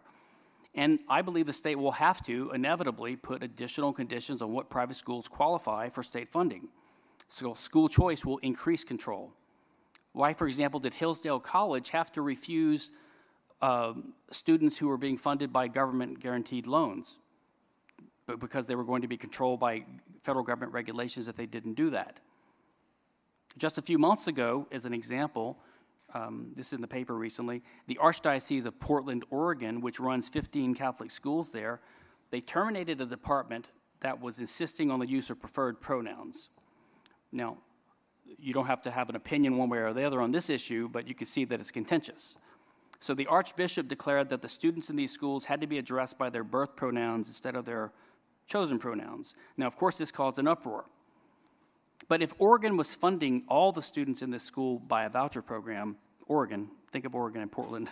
[0.73, 4.95] And I believe the state will have to inevitably put additional conditions on what private
[4.95, 6.69] schools qualify for state funding.
[7.27, 9.33] So school choice will increase control.
[10.13, 12.91] Why, for example, did Hillsdale College have to refuse
[13.61, 17.19] um, students who were being funded by government guaranteed loans?
[18.27, 19.85] But because they were going to be controlled by
[20.21, 22.19] federal government regulations if they didn't do that.
[23.57, 25.57] Just a few months ago, as an example,
[26.13, 30.75] um, this is in the paper recently, the Archdiocese of Portland, Oregon, which runs 15
[30.75, 31.79] Catholic schools there,
[32.29, 36.49] they terminated a department that was insisting on the use of preferred pronouns.
[37.31, 37.57] Now,
[38.37, 40.89] you don't have to have an opinion one way or the other on this issue,
[40.89, 42.35] but you can see that it's contentious.
[42.99, 46.29] So the Archbishop declared that the students in these schools had to be addressed by
[46.29, 47.91] their birth pronouns instead of their
[48.47, 49.35] chosen pronouns.
[49.57, 50.85] Now, of course, this caused an uproar.
[52.07, 55.97] But if Oregon was funding all the students in this school by a voucher program,
[56.27, 57.89] Oregon, think of Oregon and Portland,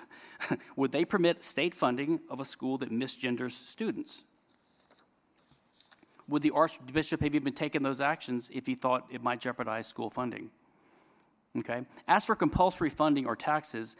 [0.75, 4.23] would they permit state funding of a school that misgenders students?
[6.27, 10.09] Would the Archbishop have even taken those actions if he thought it might jeopardize school
[10.09, 10.49] funding?
[11.57, 11.81] Okay.
[12.07, 13.95] As for compulsory funding or taxes,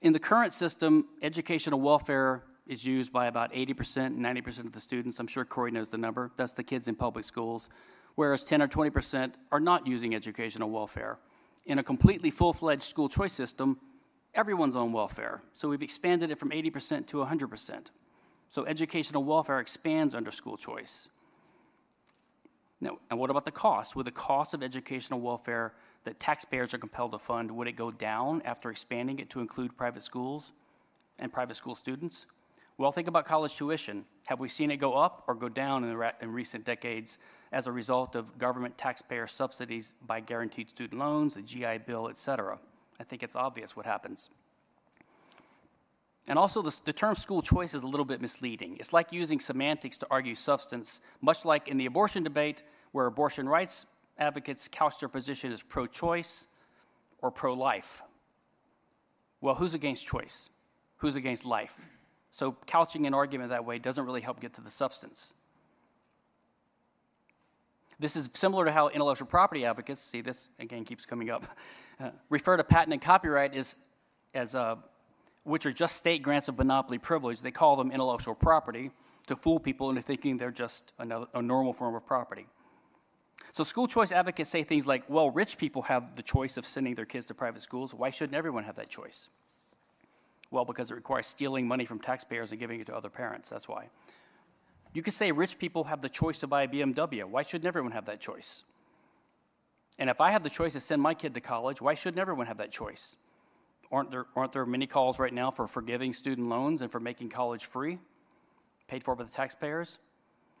[0.00, 5.18] in the current system, educational welfare is used by about 80%, 90% of the students.
[5.18, 6.30] I'm sure Corey knows the number.
[6.36, 7.68] That's the kids in public schools.
[8.14, 11.18] Whereas 10 or 20% are not using educational welfare.
[11.66, 13.78] In a completely full fledged school choice system,
[14.34, 15.42] everyone's on welfare.
[15.54, 17.86] So we've expanded it from 80% to 100%.
[18.50, 21.08] So educational welfare expands under school choice.
[22.80, 23.96] Now, and what about the cost?
[23.96, 25.72] Would the cost of educational welfare
[26.04, 29.76] that taxpayers are compelled to fund, would it go down after expanding it to include
[29.76, 30.52] private schools
[31.18, 32.26] and private school students?
[32.78, 34.04] Well, think about college tuition.
[34.26, 37.18] Have we seen it go up or go down in, re- in recent decades
[37.50, 42.16] as a result of government taxpayer subsidies by guaranteed student loans, the GI Bill, et
[42.16, 42.60] cetera?
[43.00, 44.30] I think it's obvious what happens.
[46.28, 48.76] And also, the, the, term school choice is a little bit misleading.
[48.78, 52.62] It's like using semantics to argue substance, much like in the abortion debate,
[52.92, 53.86] where abortion rights
[54.18, 56.46] advocates couch their position as pro choice
[57.22, 58.02] or pro life.
[59.40, 60.50] Well, who's against choice?
[60.98, 61.88] Who's against life?
[62.30, 65.34] So, couching an argument that way doesn't really help get to the substance.
[67.98, 71.44] This is similar to how intellectual property advocates, see this again keeps coming up,
[72.00, 73.76] uh, refer to patent and copyright as,
[74.34, 74.76] as uh,
[75.42, 77.40] which are just state grants of monopoly privilege.
[77.40, 78.92] They call them intellectual property
[79.26, 82.46] to fool people into thinking they're just another, a normal form of property.
[83.52, 86.94] So school choice advocates say things like, well, rich people have the choice of sending
[86.94, 87.94] their kids to private schools.
[87.94, 89.30] Why shouldn't everyone have that choice?
[90.50, 93.48] Well, because it requires stealing money from taxpayers and giving it to other parents.
[93.48, 93.88] That's why.
[94.94, 97.24] You could say rich people have the choice to buy a BMW.
[97.24, 98.64] Why shouldn't everyone have that choice?
[99.98, 102.46] And if I have the choice to send my kid to college, why shouldn't everyone
[102.46, 103.16] have that choice?
[103.90, 107.30] Aren't there, aren't there many calls right now for forgiving student loans and for making
[107.30, 107.98] college free,
[108.86, 109.98] paid for by the taxpayers?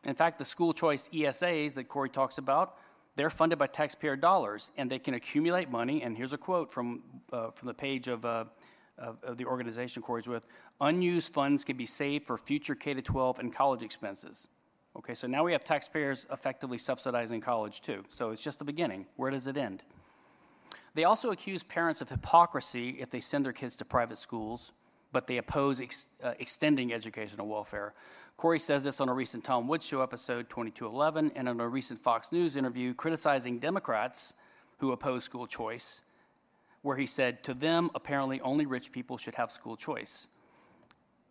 [0.06, 2.76] In fact, the school choice ESAs that Corey talks about,
[3.16, 6.02] they're funded by taxpayer dollars and they can accumulate money.
[6.02, 8.44] And here's a quote from, uh, from the page of, uh,
[8.98, 10.46] of, of the organization Corey's with
[10.80, 14.48] unused funds can be saved for future K 12 and college expenses.
[14.96, 18.04] Okay, so now we have taxpayers effectively subsidizing college too.
[18.08, 19.06] So it's just the beginning.
[19.16, 19.84] Where does it end?
[20.94, 24.72] They also accuse parents of hypocrisy if they send their kids to private schools,
[25.12, 27.94] but they oppose ex- uh, extending educational welfare.
[28.36, 32.00] Corey says this on a recent Tom Woods Show episode 2211 and on a recent
[32.00, 34.34] Fox News interview criticizing Democrats
[34.78, 36.02] who oppose school choice,
[36.82, 40.26] where he said, To them, apparently only rich people should have school choice.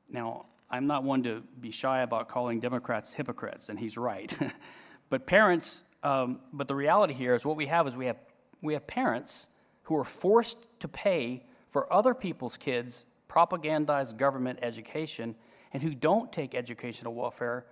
[0.10, 4.36] Now, I'm not one to be shy about calling Democrats hypocrites, and he's right.
[5.10, 8.18] but parents, um, but the reality here is what we have is we have,
[8.62, 9.48] we have parents
[9.84, 15.36] who are forced to pay for other people's kids' propagandized government education
[15.72, 17.66] and who don't take educational welfare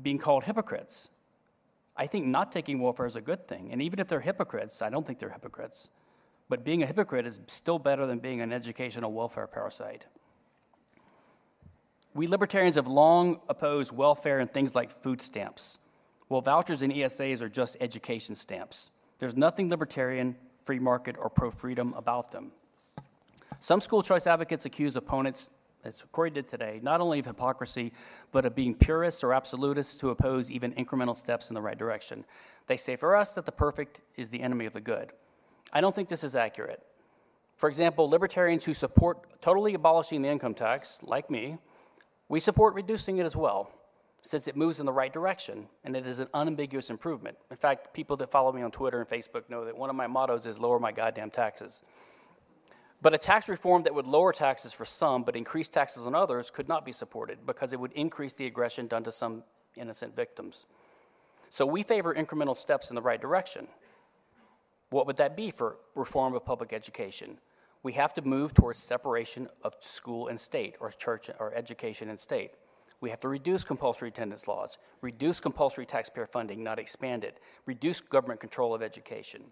[0.00, 1.10] being called hypocrites.
[1.96, 3.70] I think not taking welfare is a good thing.
[3.70, 5.90] And even if they're hypocrites, I don't think they're hypocrites.
[6.48, 10.06] But being a hypocrite is still better than being an educational welfare parasite.
[12.14, 15.78] We libertarians have long opposed welfare and things like food stamps.
[16.28, 18.90] Well, vouchers and ESAs are just education stamps.
[19.18, 22.52] There's nothing libertarian, free market, or pro freedom about them.
[23.58, 25.50] Some school choice advocates accuse opponents,
[25.84, 27.92] as Corey did today, not only of hypocrisy,
[28.32, 32.24] but of being purists or absolutists who oppose even incremental steps in the right direction.
[32.66, 35.12] They say for us that the perfect is the enemy of the good.
[35.72, 36.82] I don't think this is accurate.
[37.56, 41.58] For example, libertarians who support totally abolishing the income tax, like me,
[42.28, 43.70] we support reducing it as well,
[44.22, 47.36] since it moves in the right direction and it is an unambiguous improvement.
[47.50, 50.06] In fact, people that follow me on Twitter and Facebook know that one of my
[50.06, 51.82] mottos is lower my goddamn taxes.
[53.02, 56.50] But a tax reform that would lower taxes for some but increase taxes on others
[56.50, 59.44] could not be supported because it would increase the aggression done to some
[59.76, 60.64] innocent victims.
[61.50, 63.68] So we favor incremental steps in the right direction.
[64.94, 67.38] What would that be for reform of public education?
[67.84, 72.18] we have to move towards separation of school and state, or church or education and
[72.18, 72.52] state.
[73.00, 78.00] We have to reduce compulsory attendance laws, reduce compulsory taxpayer funding, not expand it, reduce
[78.00, 79.42] government control of education.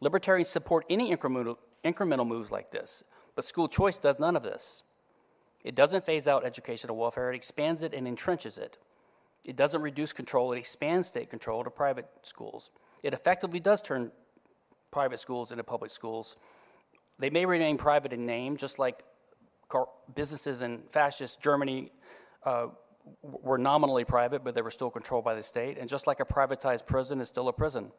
[0.00, 3.02] Libertarians support any incremental, incremental moves like this,
[3.34, 4.84] but school choice does none of this.
[5.64, 8.78] It doesn't phase out educational welfare, it expands it and entrenches it.
[9.44, 12.70] It doesn't reduce control, it expands state control to private schools.
[13.04, 14.10] It effectively does turn
[14.90, 16.36] private schools into public schools
[17.18, 19.04] they may remain private in name, just like
[20.14, 21.90] businesses in fascist Germany
[22.44, 22.66] uh,
[23.22, 25.78] were nominally private, but they were still controlled by the state.
[25.78, 27.92] And just like a privatized prison is still a prison.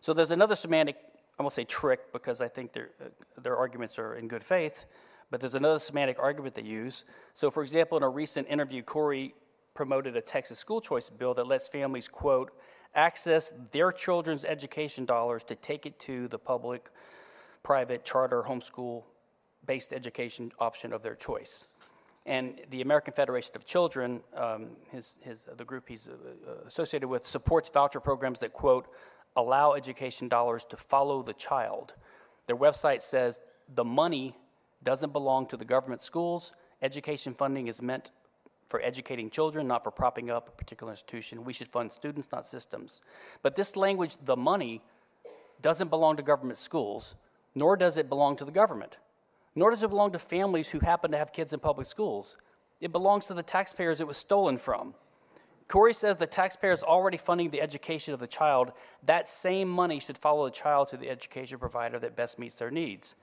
[0.00, 0.96] So there's another semantic,
[1.38, 3.08] I won't say trick because I think their, uh,
[3.40, 4.84] their arguments are in good faith,
[5.30, 7.04] but there's another semantic argument they use.
[7.34, 9.34] So, for example, in a recent interview, Corey
[9.74, 12.52] promoted a Texas school choice bill that lets families, quote,
[12.94, 16.90] access their children's education dollars to take it to the public
[17.62, 19.04] private, charter, homeschool
[19.66, 21.68] based education option of their choice.
[22.26, 27.26] And the American Federation of Children, um, his, his, the group he's uh, associated with,
[27.26, 28.86] supports voucher programs that, quote,
[29.36, 31.94] allow education dollars to follow the child.
[32.46, 33.40] Their website says
[33.74, 34.36] the money
[34.82, 36.52] doesn't belong to the government schools.
[36.80, 38.10] Education funding is meant
[38.72, 41.44] for educating children, not for propping up a particular institution.
[41.44, 43.02] We should fund students, not systems.
[43.42, 44.82] But this language, the money,
[45.60, 47.14] doesn't belong to government schools
[47.54, 48.98] nor does it belong to the government,
[49.54, 52.36] nor does it belong to families who happen to have kids in public schools.
[52.80, 54.94] It belongs to the taxpayers it was stolen from.
[55.68, 58.72] Corey says the taxpayer is already funding the education of the child.
[59.04, 62.70] That same money should follow the child to the education provider that best meets their
[62.70, 63.16] needs.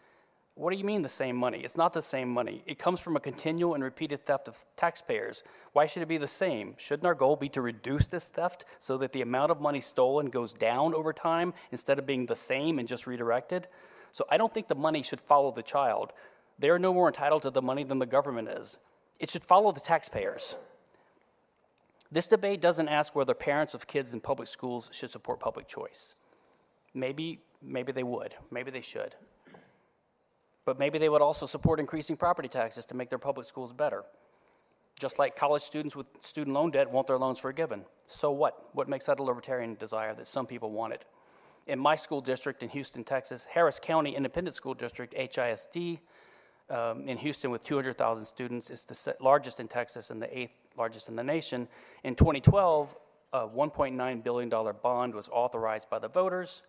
[0.59, 1.61] What do you mean the same money?
[1.63, 2.63] It's not the same money.
[2.65, 5.41] It comes from a continual and repeated theft of taxpayers.
[5.71, 6.75] Why should it be the same?
[6.77, 10.25] Shouldn't our goal be to reduce this theft so that the amount of money stolen
[10.25, 13.69] goes down over time instead of being the same and just redirected?
[14.11, 16.11] So I don't think the money should follow the child.
[16.59, 18.79] They are no more entitled to the money than the government is.
[19.17, 20.57] It should follow the taxpayers.
[22.11, 26.17] This debate doesn't ask whether parents of kids in public schools should support public choice.
[26.93, 29.15] Maybe, maybe they would, maybe they should.
[30.69, 34.03] But maybe they would also support increasing property taxes to make their public schools better.
[34.99, 37.85] Just like college students with student loan debt want their loans forgiven.
[38.07, 38.69] So what?
[38.73, 41.05] What makes that a libertarian desire that some people want it?
[41.65, 46.01] In my school district in Houston, Texas, Harris County Independent School District, HISD,
[46.69, 51.09] um, in Houston with 200,000 students, is the largest in Texas and the eighth largest
[51.09, 51.67] in the nation.
[52.03, 52.95] In 2012,
[53.33, 54.49] a $1.9 billion
[54.83, 56.61] bond was authorized by the voters.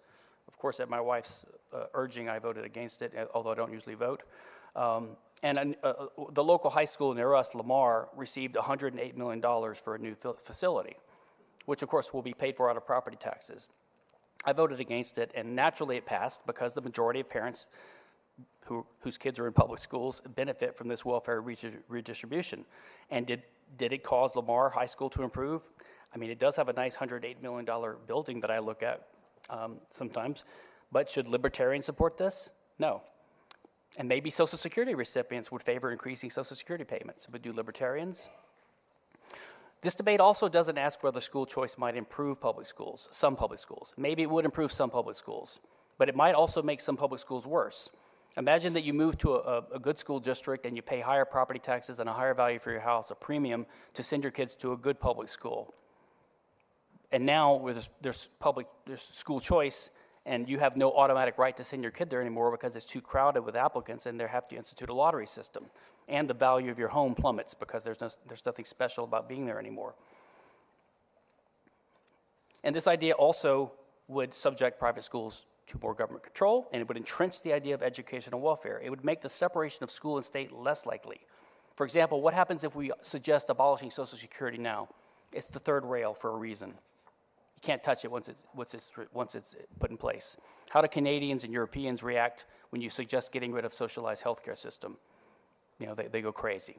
[0.48, 3.94] Of course, at my wife's uh, urging, I voted against it, although I don't usually
[3.94, 4.22] vote.
[4.76, 9.40] Um, and uh, uh, the local high school near us, Lamar, received $108 million
[9.74, 10.96] for a new facility,
[11.64, 13.68] which of course will be paid for out of property taxes.
[14.44, 17.66] I voted against it, and naturally it passed because the majority of parents
[18.66, 22.64] who, whose kids are in public schools benefit from this welfare redistribution.
[23.10, 23.42] And did,
[23.76, 25.68] did it cause Lamar High School to improve?
[26.14, 27.66] I mean, it does have a nice $108 million
[28.06, 29.06] building that I look at
[29.48, 30.44] um, sometimes,
[30.92, 32.50] but should libertarians support this?
[32.78, 33.02] No.
[33.98, 38.28] And maybe Social Security recipients would favor increasing Social Security payments, but do libertarians?
[39.82, 43.94] This debate also doesn't ask whether school choice might improve public schools, some public schools.
[43.96, 45.60] Maybe it would improve some public schools,
[45.98, 47.90] but it might also make some public schools worse.
[48.36, 51.58] Imagine that you move to a, a, good school district and you pay higher property
[51.58, 54.72] taxes and a higher value for your house, a premium, to send your kids to
[54.72, 55.74] a good public school.
[57.10, 59.90] And now there's, there's public, there's school choice,
[60.26, 63.00] and you have no automatic right to send your kid there anymore because it's too
[63.00, 65.66] crowded with applicants and they have to institute a lottery system.
[66.08, 69.46] And the value of your home plummets because there's, no, there's nothing special about being
[69.46, 69.94] there anymore.
[72.62, 73.72] And this idea also
[74.08, 77.82] would subject private schools to more government control, and it would entrench the idea of
[77.82, 78.80] educational welfare.
[78.82, 81.20] It would make the separation of school and state less likely.
[81.76, 84.88] For example, what happens if we suggest abolishing Social Security now?
[85.32, 86.74] It's the third rail for a reason.
[87.62, 90.36] You can't touch it once it's, once it's, once it's put in place.
[90.70, 94.96] How do Canadians and Europeans react when you suggest getting rid of socialized healthcare system?
[95.78, 96.76] You know, they, they go crazy.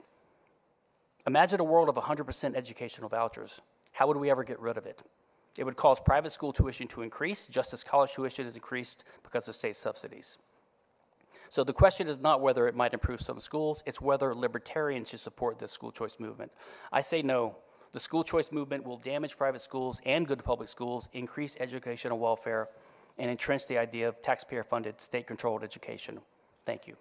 [1.28, 3.62] Imagine a world of 100% educational vouchers.
[3.92, 5.00] How would we ever get rid of it?
[5.58, 9.48] It would cause private school tuition to increase, just as college tuition has increased because
[9.48, 10.38] of state subsidies.
[11.50, 15.20] So the question is not whether it might improve some schools, it's whether libertarians should
[15.20, 16.54] support this school choice movement.
[16.92, 17.58] I say no.
[17.92, 22.70] The school choice movement will damage private schools and good public schools, increase educational welfare,
[23.18, 26.20] and entrench the idea of taxpayer funded, state controlled education.
[26.66, 26.96] Thank you.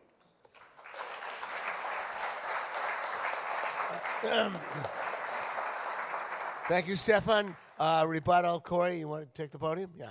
[6.68, 7.57] Thank you, Stephan.
[7.79, 9.90] Uh, rebuttal, Corey, you want to take the podium?
[9.96, 10.11] Yeah.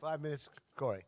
[0.00, 1.04] Five minutes, Corey.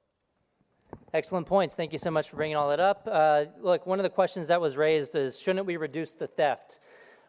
[1.12, 1.74] Excellent points.
[1.74, 3.08] Thank you so much for bringing all that up.
[3.10, 6.78] Uh, look, one of the questions that was raised is shouldn't we reduce the theft?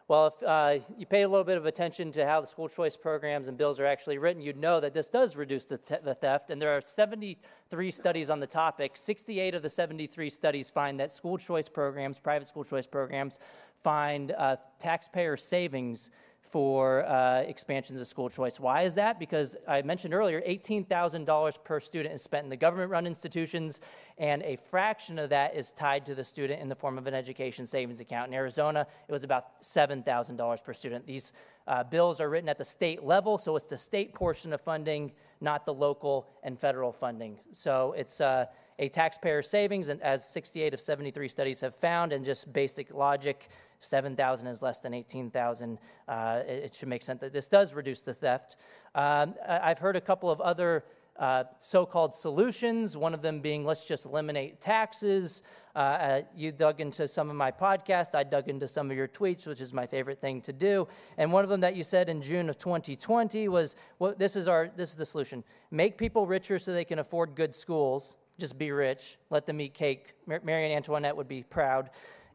[0.08, 2.96] Well, if uh, you pay a little bit of attention to how the school choice
[2.96, 6.14] programs and bills are actually written, you'd know that this does reduce the, th- the
[6.14, 6.50] theft.
[6.50, 8.96] And there are 73 studies on the topic.
[8.96, 13.38] 68 of the 73 studies find that school choice programs, private school choice programs,
[13.84, 16.10] find uh, taxpayer savings
[16.50, 18.58] for uh, expansions of school choice.
[18.58, 19.18] Why is that?
[19.18, 23.80] Because I mentioned earlier, $18,000 per student is spent in the government run institutions,
[24.16, 27.14] and a fraction of that is tied to the student in the form of an
[27.14, 28.28] education savings account.
[28.28, 31.06] In Arizona, it was about $7,000 per student.
[31.06, 31.32] These
[31.66, 35.12] uh, bills are written at the state level, so it's the state portion of funding,
[35.40, 37.38] not the local and federal funding.
[37.52, 38.46] So it's uh,
[38.78, 43.48] a taxpayer savings, and as 68 of 73 studies have found, and just basic logic,
[43.80, 45.78] 7,000 is less than 18,000.
[46.06, 48.56] Uh, it, it, should make sense that this does reduce the theft.
[48.94, 50.84] Um, I've heard a couple of other
[51.18, 55.42] uh, so called solutions, one of them being let's just eliminate taxes.
[55.74, 58.14] Uh, uh, you dug into some of my podcast.
[58.14, 60.86] I dug into some of your tweets, which is my favorite thing to do.
[61.16, 64.48] And one of them that you said in June of 2020 was, well, this is,
[64.48, 65.44] our, this is the solution.
[65.70, 68.16] Make people richer so they can afford good schools.
[68.38, 69.16] Just be rich.
[69.30, 70.14] Let them eat cake.
[70.26, 71.90] Marie Antoinette would be proud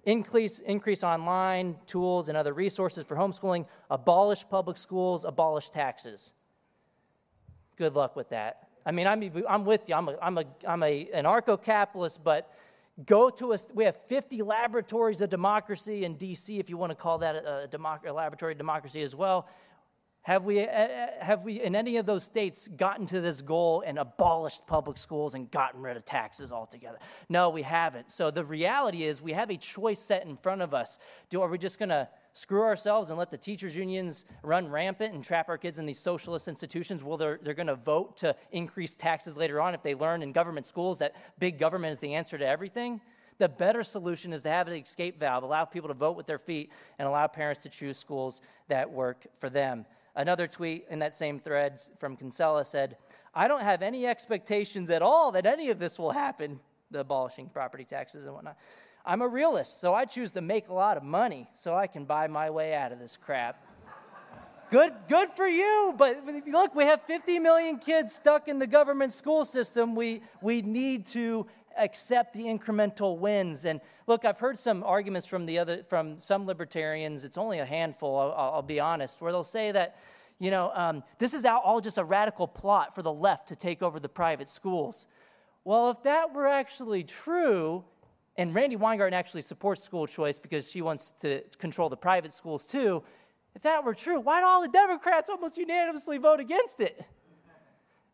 [0.05, 6.33] increase, increase online tools and other resources for homeschooling, abolish public schools, abolish taxes.
[7.77, 8.67] Good luck with that.
[8.85, 9.95] I mean, I'm, I'm with you.
[9.95, 12.51] I'm, a, I'm, a, I'm a, an anarcho capitalist, but
[13.05, 13.67] go to us.
[13.73, 17.63] We have 50 laboratories of democracy in DC, if you want to call that a,
[17.63, 19.47] a, democ- a laboratory of democracy as well.
[20.23, 23.83] Have we, uh, uh, have we, in any of those states, gotten to this goal
[23.85, 26.97] and abolished public schools and gotten rid of taxes altogether?
[27.27, 28.09] No, we haven't.
[28.09, 30.97] So the reality is we have a choice set in front of us.
[31.29, 35.13] Do, are we just going to screw ourselves and let the teachers' unions run rampant
[35.13, 37.03] and trap our kids in these socialist institutions?
[37.03, 40.31] Well, they're, they're going to vote to increase taxes later on if they learn in
[40.31, 43.01] government schools that big government is the answer to everything?
[43.39, 46.39] The better solution is to have an escape valve, allow people to vote with their
[46.39, 49.85] feet, and allow parents to choose schools that work for them.
[50.15, 52.97] Another tweet in that same thread from Kinsella said,
[53.33, 56.59] I don't have any expectations at all that any of this will happen,
[56.91, 58.57] the abolishing property taxes and whatnot.
[59.05, 62.05] I'm a realist, so I choose to make a lot of money so I can
[62.05, 63.65] buy my way out of this crap.
[64.69, 69.11] good, good for you, but look, we have 50 million kids stuck in the government
[69.11, 69.95] school system.
[69.95, 71.47] We, we need to
[71.77, 73.65] accept the incremental wins.
[73.65, 77.23] And look, I've heard some arguments from the other, from some libertarians.
[77.23, 79.97] It's only a handful, I'll, I'll be honest, where they'll say that,
[80.39, 83.81] you know, um, this is all just a radical plot for the left to take
[83.81, 85.07] over the private schools.
[85.63, 87.85] Well, if that were actually true,
[88.35, 92.65] and Randi Weingarten actually supports school choice because she wants to control the private schools
[92.65, 93.03] too.
[93.55, 97.05] If that were true, why do all the Democrats almost unanimously vote against it?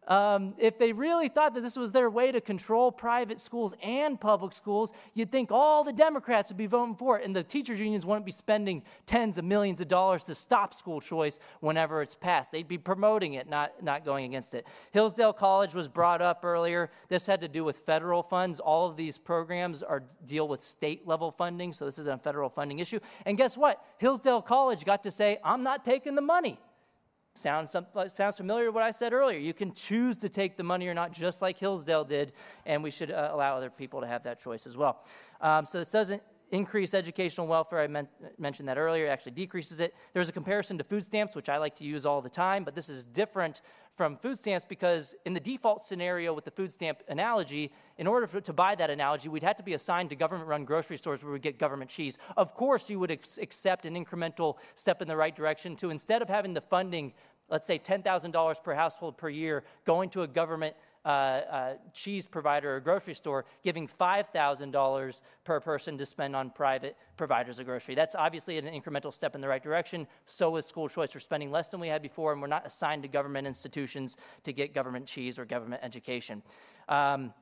[0.09, 4.19] Um, if they really thought that this was their way to control private schools and
[4.19, 7.79] public schools, you'd think all the Democrats would be voting for it, and the teachers'
[7.79, 12.15] unions wouldn't be spending tens of millions of dollars to stop school choice whenever it's
[12.15, 12.51] passed.
[12.51, 14.65] They'd be promoting it, not, not going against it.
[14.91, 16.89] Hillsdale College was brought up earlier.
[17.07, 18.59] This had to do with federal funds.
[18.59, 22.49] All of these programs are deal with state level funding, so this isn't a federal
[22.49, 22.99] funding issue.
[23.27, 23.85] And guess what?
[23.99, 26.57] Hillsdale College got to say, I'm not taking the money.
[27.35, 27.75] Sounds,
[28.15, 29.39] sounds familiar to what I said earlier.
[29.39, 32.33] You can choose to take the money or not, just like Hillsdale did,
[32.65, 35.03] and we should uh, allow other people to have that choice as well.
[35.39, 36.21] Um, so this doesn't
[36.51, 37.79] increase educational welfare.
[37.79, 39.05] I men- mentioned that earlier.
[39.05, 39.95] It actually decreases it.
[40.13, 42.75] There's a comparison to food stamps, which I like to use all the time, but
[42.75, 43.61] this is different
[43.99, 48.27] from food stamps because in the default scenario with the food stamp analogy, in order
[48.27, 51.33] for, to buy that analogy, we'd have to be assigned to government-run grocery stores where
[51.33, 52.17] we get government cheese.
[52.37, 56.29] Of course, you would accept an incremental step in the right direction to instead of
[56.29, 57.11] having the funding,
[57.49, 62.75] let's say $10,000 per household per year, going to a government uh, uh, cheese provider
[62.75, 67.95] or grocery store giving $5,000 per person to spend on private providers of grocery.
[67.95, 70.07] That's obviously an incremental step in the right direction.
[70.25, 71.13] So is school choice.
[71.13, 74.53] We're spending less than we had before, and we're not assigned to government institutions to
[74.53, 76.43] get government cheese or government education.
[76.89, 77.33] Um,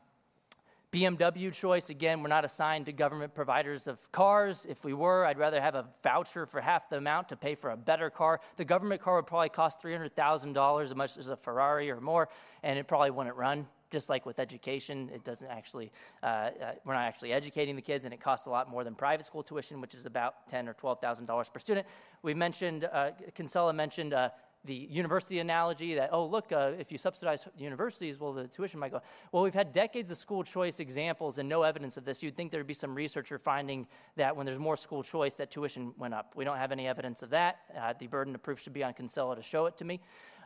[0.97, 4.65] BMW choice, again, we're not assigned to government providers of cars.
[4.67, 7.69] If we were, I'd rather have a voucher for half the amount to pay for
[7.69, 8.41] a better car.
[8.55, 12.29] The government car would probably cost $300,000 as much as a Ferrari or more,
[12.63, 13.67] and it probably wouldn't run.
[13.91, 15.91] Just like with education, it doesn't actually,
[16.23, 16.49] uh, uh,
[16.83, 19.43] we're not actually educating the kids, and it costs a lot more than private school
[19.43, 21.87] tuition, which is about ten or twelve thousand dollars per student.
[22.23, 24.31] We mentioned, uh, Kinsella mentioned uh,
[24.67, 28.91] the university analogy that, oh, look, uh, if you subsidize universities, well, the tuition might
[28.91, 29.01] go.
[29.31, 32.21] Well, we've had decades of school choice examples and no evidence of this.
[32.21, 33.87] You'd think there'd be some researcher finding
[34.17, 36.35] that when there's more school choice, that tuition went up.
[36.35, 37.59] We don't have any evidence of that.
[37.75, 40.01] Uh, the burden of proof should be on Kinsella to show it to me.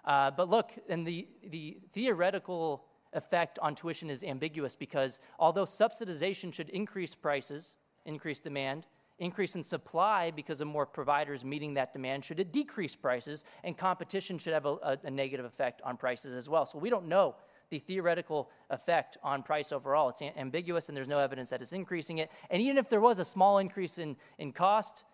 [0.06, 6.54] Uh, but look, and the, the theoretical effect on tuition is ambiguous because although subsidization
[6.54, 8.86] should increase prices, increase demand,
[9.22, 13.46] increase in supply because of more providers meeting that demand, should decrease prices?
[13.64, 16.66] And competition should have a, a, a negative effect on prices as well.
[16.66, 17.36] So we don't know
[17.70, 20.10] the theoretical effect on price overall.
[20.10, 22.30] It's ambiguous and there's no evidence that it's increasing it.
[22.50, 25.06] And even if there was a small increase in, in cost,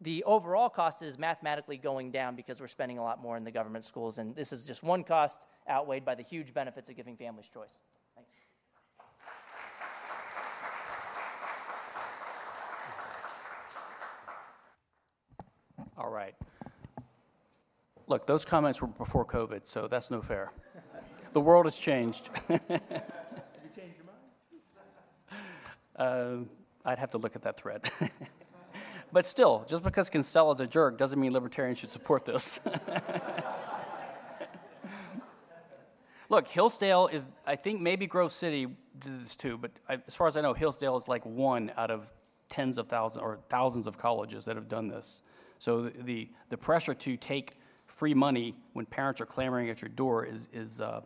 [0.00, 3.50] the overall cost is mathematically going down because we're spending a lot more in the
[3.50, 4.18] government schools.
[4.18, 7.78] And this is just one cost outweighed by the huge benefits of giving families choice.
[15.98, 16.34] All right.
[18.06, 20.52] Look, those comments were before COVID, so that's no fair.
[21.32, 22.30] the world has changed.
[22.48, 22.58] You
[23.74, 25.42] changed your mind?
[25.96, 26.36] Uh,
[26.84, 27.90] I'd have to look at that thread.
[29.12, 32.60] but still, just because Kinsella is a jerk doesn't mean libertarians should support this.
[36.30, 38.68] Look, Hillsdale is, I think maybe Grove City
[38.98, 41.90] did this too, but I, as far as I know, Hillsdale is like one out
[41.90, 42.12] of
[42.50, 45.22] tens of thousands or thousands of colleges that have done this.
[45.58, 47.56] So the, the, pressure to take
[47.86, 51.00] free money when parents are clamoring at your door is, is, uh,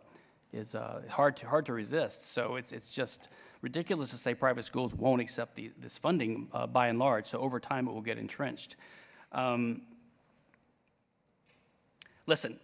[0.51, 2.33] is uh, hard, to, hard to resist.
[2.33, 3.29] So it's, it's just
[3.61, 7.25] ridiculous to say private schools won't accept the, this funding uh, by and large.
[7.27, 8.75] So over time, it will get entrenched.
[9.31, 9.81] Um,
[12.27, 12.59] listen,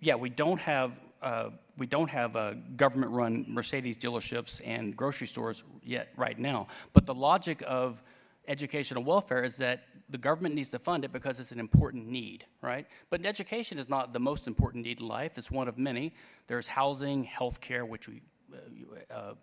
[0.00, 5.64] yeah, we don't have uh, we don't have uh, government-run Mercedes dealerships and grocery stores
[5.82, 6.68] yet right now.
[6.92, 8.02] But the logic of
[8.48, 12.44] educational welfare is that the government needs to fund it because it's an important need,
[12.62, 12.86] right?
[13.10, 15.36] But education is not the most important need in life.
[15.36, 16.14] It's one of many.
[16.46, 18.22] There's housing, healthcare, which we,
[19.10, 19.34] uh,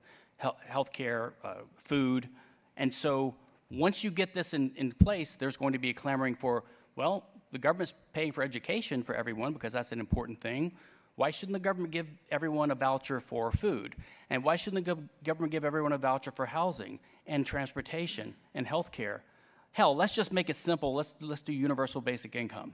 [0.42, 2.30] uh, health care, uh, food.
[2.78, 3.36] And so
[3.70, 6.64] once you get this in, in place, there's going to be a clamoring for,
[6.96, 10.72] well, the government's paying for education for everyone because that's an important thing.
[11.16, 13.96] Why shouldn't the government give everyone a voucher for food?
[14.30, 18.68] And why shouldn't the gov- government give everyone a voucher for housing and transportation and
[18.68, 19.24] health care?
[19.72, 20.94] Hell, let's just make it simple.
[20.94, 22.74] Let's, let's do universal basic income,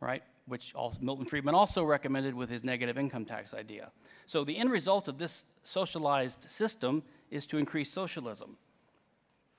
[0.00, 0.22] right?
[0.46, 3.90] Which also, Milton Friedman also recommended with his negative income tax idea.
[4.26, 8.56] So the end result of this socialized system is to increase socialism,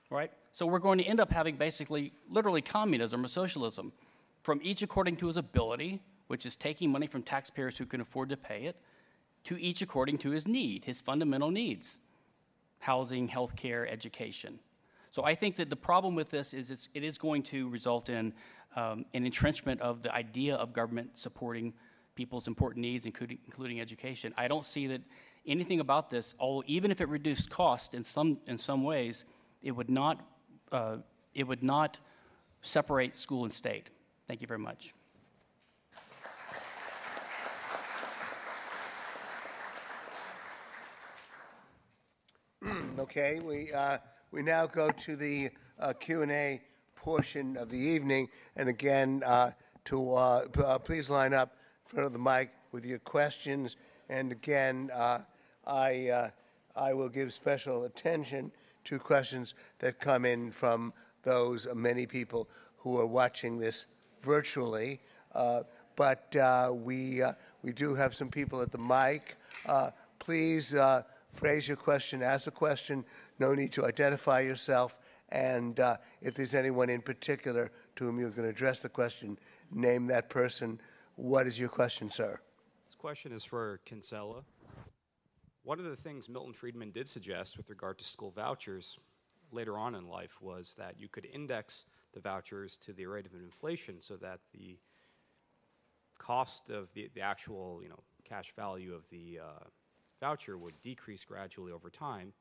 [0.10, 0.32] right?
[0.52, 3.92] So we're going to end up having basically, literally communism or socialism,
[4.44, 8.30] from each according to his ability, which is taking money from taxpayers who can afford
[8.30, 8.76] to pay it,
[9.46, 12.00] to each according to his need, his fundamental needs
[12.80, 14.60] housing, healthcare, education.
[15.10, 18.10] So I think that the problem with this is it's, it is going to result
[18.10, 18.34] in
[18.76, 21.74] um, an entrenchment of the idea of government supporting
[22.16, 24.34] people's important needs, including, including education.
[24.38, 25.02] I don't see that
[25.46, 29.26] anything about this, although even if it reduced cost in some, in some ways,
[29.64, 30.20] it would not,
[30.72, 30.98] uh,
[31.34, 32.00] it would not
[32.62, 33.90] separate school and state.
[34.28, 34.94] Thank you very much.
[43.00, 44.00] Okay, we, uh,
[44.32, 46.60] we now go to the uh, Q&A
[46.96, 48.28] portion of the evening.
[48.56, 49.52] And again, uh,
[49.86, 53.76] to, uh, uh, please line up in front of the mic with your questions.
[54.10, 55.20] And again, uh,
[55.68, 56.30] I, uh,
[56.76, 58.52] I will give special attention
[58.86, 60.92] to questions that come in from
[61.22, 63.86] those many people who are watching this
[64.24, 65.00] virtually.
[65.96, 66.36] But
[66.72, 67.22] we,
[67.62, 69.36] we do have some people at the mic.
[70.18, 70.74] Please
[71.38, 73.06] phrase your question, ask a question.
[73.40, 75.00] No need to identify yourself.
[75.30, 79.38] And uh, if there's anyone in particular to whom you're going to address the question,
[79.72, 80.82] name that person.
[81.16, 82.40] What is your question, sir?
[82.88, 84.44] This question is for Kinsella.
[85.64, 88.98] One of the things Milton Friedman did suggest with regard to school vouchers
[89.52, 93.34] later on in life was that you could index the vouchers to the rate of
[93.34, 94.78] inflation so that the
[96.18, 99.64] cost of the, the actual you know cash value of the uh,
[100.20, 102.34] voucher would decrease gradually over time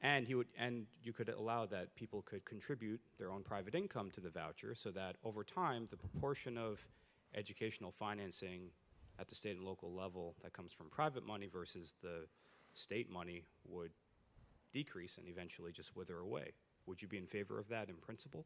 [0.00, 4.10] and you would and you could allow that people could contribute their own private income
[4.10, 6.78] to the voucher so that over time the proportion of
[7.34, 8.70] educational financing
[9.18, 12.26] at the state and local level that comes from private money versus the
[12.74, 13.90] state money would
[14.72, 16.52] decrease and eventually just wither away
[16.86, 18.44] would you be in favor of that in principle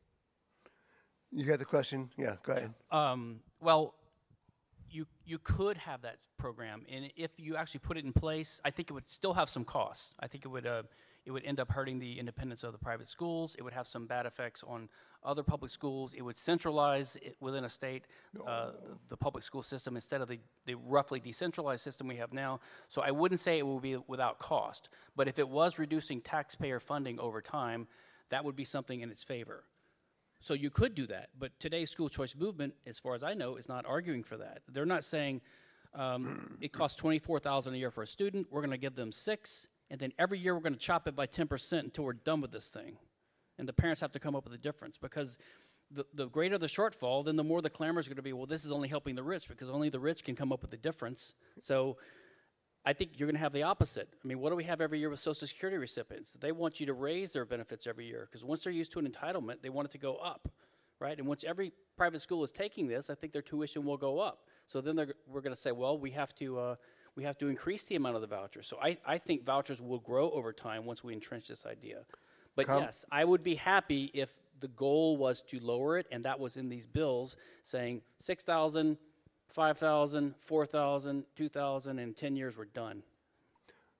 [1.31, 2.11] You got the question?
[2.17, 2.75] Yeah, go ahead.
[2.91, 3.95] Um, well,
[4.91, 8.71] you you could have that program, and if you actually put it in place, I
[8.71, 10.15] think it would still have some costs.
[10.21, 10.83] I think it would uh,
[11.25, 13.55] it would end up hurting the independence of the private schools.
[13.59, 14.89] It would have some bad effects on
[15.23, 16.15] other public schools.
[16.17, 18.07] It would centralize it within a state
[18.47, 18.71] uh,
[19.09, 22.61] the public school system instead of the, the roughly decentralized system we have now.
[22.89, 26.81] So I wouldn't say it will be without cost, but if it was reducing taxpayer
[26.81, 27.89] funding over time,
[28.31, 29.65] that would be something in its favor.
[30.41, 33.57] So you could do that, but today's school choice movement, as far as I know,
[33.57, 34.63] is not arguing for that.
[34.69, 35.41] They're not saying
[35.95, 38.47] um, it costs twenty-four thousand a year for a student.
[38.51, 41.17] We're going to give them six, and then every year we're going to chop it
[41.17, 42.97] by ten percent until we're done with this thing,
[43.59, 45.39] and the parents have to come up with a difference because
[45.91, 48.33] the, the greater the shortfall, then the more the clamor is going to be.
[48.33, 50.71] Well, this is only helping the rich because only the rich can come up with
[50.71, 51.35] the difference.
[51.61, 51.97] So
[52.89, 54.09] I think you're going to have the opposite.
[54.25, 56.39] I mean, what do we have every year with Social Security recipients?
[56.41, 59.07] They want you to raise their benefits every year because once they're used to an
[59.07, 60.49] entitlement, they want it to go up,
[60.99, 61.19] right?
[61.19, 64.47] And once every private school is taking this, I think their tuition will go up.
[64.65, 66.77] So then they're, we're going to say, well, we have to uh,
[67.15, 68.67] we have to increase the amount of the vouchers.
[68.67, 72.07] So I, I think vouchers will grow over time once we entrench this idea.
[72.57, 76.25] But Com- yes, I would be happy if the goal was to lower it, and
[76.25, 78.97] that was in these bills saying 6,000,
[79.49, 83.03] 5,000, 4,000, 2,000, and 10 years we're done.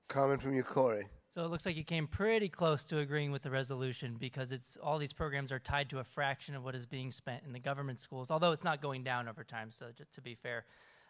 [0.07, 1.05] Comment from you, Corey.
[1.29, 4.77] So it looks like you came pretty close to agreeing with the resolution because it's
[4.81, 7.59] all these programs are tied to a fraction of what is being spent in the
[7.59, 9.69] government schools, although it's not going down over time.
[9.69, 10.65] So just to be fair,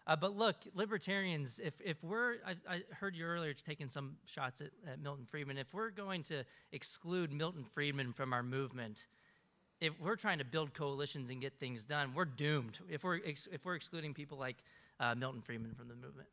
[0.08, 4.60] uh, but look, libertarians, if if we're, I, I heard you earlier taking some shots
[4.60, 5.58] at, at Milton Friedman.
[5.58, 9.06] If we're going to exclude Milton Friedman from our movement,
[9.82, 12.80] if we're trying to build coalitions and get things done, we're doomed.
[12.90, 14.58] If we're ex- if we're excluding people like
[15.00, 16.28] uh, Milton Friedman from the movement.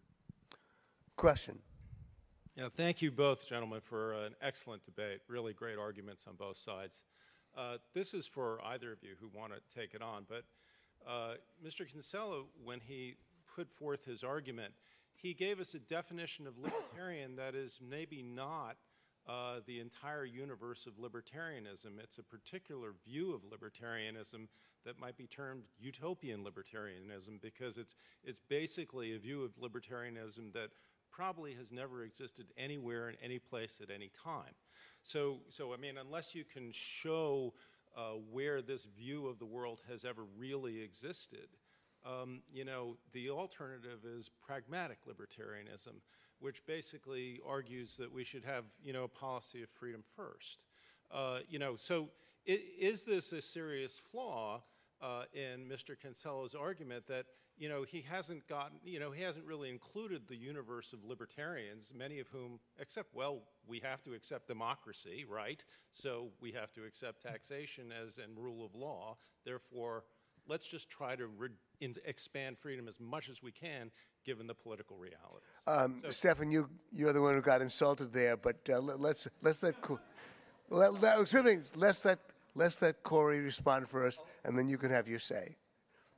[1.17, 1.59] Question.
[2.57, 5.21] Yeah, thank you both, gentlemen, for an excellent debate.
[5.29, 7.03] Really great arguments on both sides.
[7.57, 10.45] Uh, this is for either of you who want to take it on, but
[11.07, 11.35] uh,
[11.65, 11.91] Mr.
[11.91, 13.15] Kinsella, when he
[13.55, 14.73] put forth his argument,
[15.15, 18.77] he gave us a definition of libertarian that is maybe not
[19.29, 21.99] uh, the entire universe of libertarianism.
[22.03, 24.47] It's a particular view of libertarianism
[24.85, 30.71] that might be termed utopian libertarianism because it's, it's basically a view of libertarianism that
[31.11, 34.55] probably has never existed anywhere in any place at any time.
[35.03, 37.55] So, so I mean, unless you can show
[37.97, 41.49] uh, where this view of the world has ever really existed,
[42.05, 45.95] um, you know, the alternative is pragmatic libertarianism,
[46.47, 50.63] which basically argues that we should have, you know, a policy of freedom first.
[51.13, 52.09] Uh, you know, so
[52.47, 54.63] is this a serious flaw
[55.03, 55.99] uh, in Mr.
[56.01, 57.27] Kinsella's argument that,
[57.59, 61.93] you know, he hasn't gotten, you know, he hasn't really included the universe of libertarians,
[61.93, 65.65] many of whom accept, well, we have to accept democracy, right?
[65.95, 69.17] So we have to accept taxation as and rule of law.
[69.45, 70.05] Therefore,
[70.47, 71.27] let's just try to
[71.81, 73.91] in- expand freedom as much as we can,
[74.25, 75.47] given the political realities.
[75.67, 79.63] Um, Stephan, you, you're the one who got insulted there, but uh, let, let's, let's
[79.63, 79.75] let,
[80.71, 82.19] let, let, excuse me, let's let,
[82.55, 85.57] let's let Corey respond first, and then you can have your say.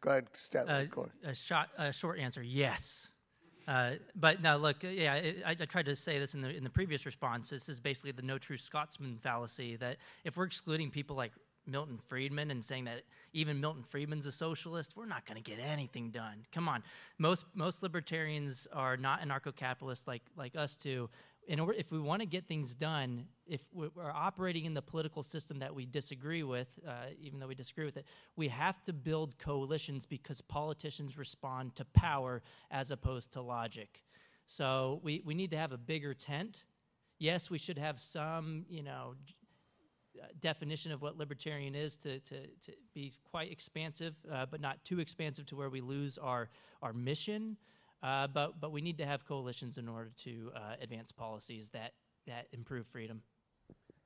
[0.01, 1.11] Go ahead, Stephan, Uh, Corey.
[1.25, 3.09] a short, a short answer, yes.
[3.67, 6.49] Uh, but now, look, uh, yeah, I, I I tried to say this in the
[6.49, 7.51] in the previous response.
[7.51, 9.77] This is basically the no true Scotsman fallacy.
[9.77, 11.33] That if we're excluding people like
[11.69, 13.03] Milton Friedman and saying that
[13.33, 16.45] even Milton Friedman's a socialist, we're not going to get anything done.
[16.53, 16.83] Come on,
[17.19, 21.09] most most libertarians are not anarcho-capitalists like like us two.
[21.47, 24.83] In order, if we want to get things done, if we- we're operating in the
[24.83, 28.05] political system that we disagree with, uh, even though we disagree with it,
[28.37, 34.05] we have to build coalitions because politicians respond to power as opposed to logic.
[34.45, 36.65] So we, we need to have a bigger tent.
[37.19, 39.15] Yes, we should have some, you know,
[40.41, 45.01] definition of what libertarian is to, to, to be quite expansive, uh, but not too
[45.01, 46.49] expansive to where we lose our,
[46.83, 47.57] our mission.
[48.03, 51.93] Uh, but, but we need to have coalitions in order to uh, advance policies that,
[52.27, 53.21] that improve freedom.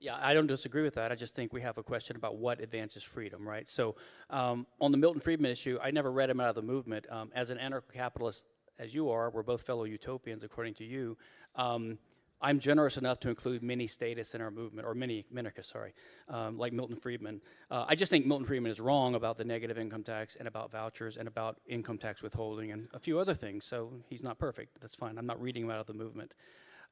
[0.01, 1.13] Yeah, I don't disagree with that.
[1.13, 3.69] I just think we have a question about what advances freedom, right?
[3.69, 3.95] So,
[4.31, 7.07] um, on the Milton Friedman issue, I never read him out of the movement.
[7.09, 8.47] Um, as an anarcho-capitalist,
[8.81, 11.17] as you are, we're both fellow utopians, according to you.
[11.55, 11.99] Um,
[12.43, 15.95] I'm generous enough to include many statists in our movement, or many minarchists, sorry,
[16.29, 17.41] um, like Milton Friedman.
[17.71, 20.73] Uh, I just think Milton Friedman is wrong about the negative income tax and about
[20.73, 23.65] vouchers and about income tax withholding and a few other things.
[23.65, 24.81] So he's not perfect.
[24.81, 25.19] That's fine.
[25.19, 26.35] I'm not reading him out of the movement.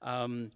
[0.02, 0.52] Um,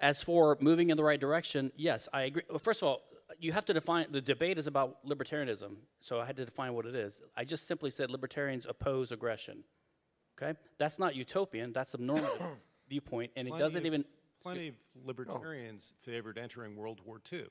[0.00, 2.42] as for moving in the right direction, yes, I agree.
[2.48, 3.02] Well, first of all,
[3.38, 6.86] you have to define the debate is about libertarianism, so I had to define what
[6.86, 7.20] it is.
[7.36, 9.64] I just simply said libertarians oppose aggression.
[10.40, 11.72] Okay, that's not utopian.
[11.72, 12.30] That's a normal
[12.88, 14.04] viewpoint, and it Plenty doesn't of- even.
[14.42, 14.74] Plenty of
[15.04, 17.46] libertarians favored entering World War II.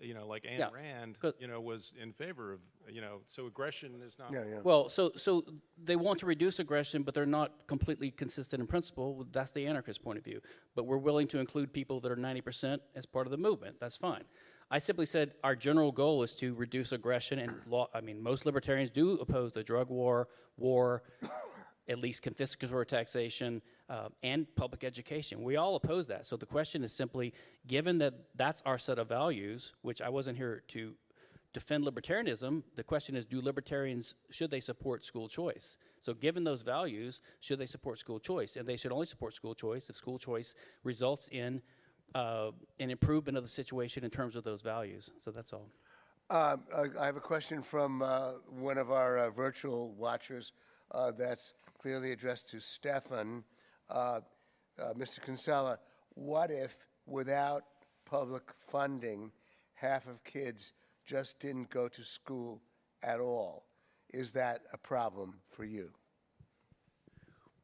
[0.00, 1.34] You know, like Ayn Yeah, Rand, good.
[1.38, 2.58] you know, was in favor of,
[2.90, 4.32] you know, so aggression is not.
[4.32, 4.58] Yeah, yeah.
[4.62, 5.44] Well, so so
[5.82, 9.24] they want to reduce aggression, but they're not completely consistent in principle.
[9.30, 10.40] That's the anarchist point of view.
[10.74, 13.76] But we're willing to include people that are 90% as part of the movement.
[13.78, 14.24] That's fine.
[14.70, 17.88] I simply said our general goal is to reduce aggression and law.
[17.94, 21.04] I mean, most libertarians do oppose the drug war, war,
[21.88, 23.60] at least confiscatory taxation,
[23.90, 25.42] uh, and public education.
[25.42, 26.24] We all oppose that.
[26.24, 27.34] So the question is simply,
[27.66, 30.94] given that that's our set of values, which I wasn't here to
[31.52, 35.76] defend libertarianism, the question is, do libertarians, should they support school choice?
[36.00, 38.56] So given those values, should they support school choice?
[38.56, 41.62] And they should only support school choice if school choice results in
[42.14, 45.10] uh, an improvement of the situation in terms of those values.
[45.20, 45.68] So that's all.
[46.30, 46.62] Um,
[46.98, 50.52] I have a question from uh, one of our uh, virtual watchers
[50.90, 51.52] uh, that's
[51.84, 53.44] clearly addressed to Stephan.
[53.90, 54.20] Uh,
[54.80, 55.22] uh, Mr.
[55.22, 55.78] Kinsella,
[56.14, 57.64] what if without
[58.06, 59.30] public funding,
[59.74, 60.72] half of kids
[61.04, 62.62] just didn't go to school
[63.02, 63.66] at all?
[64.14, 65.90] Is that a problem for you?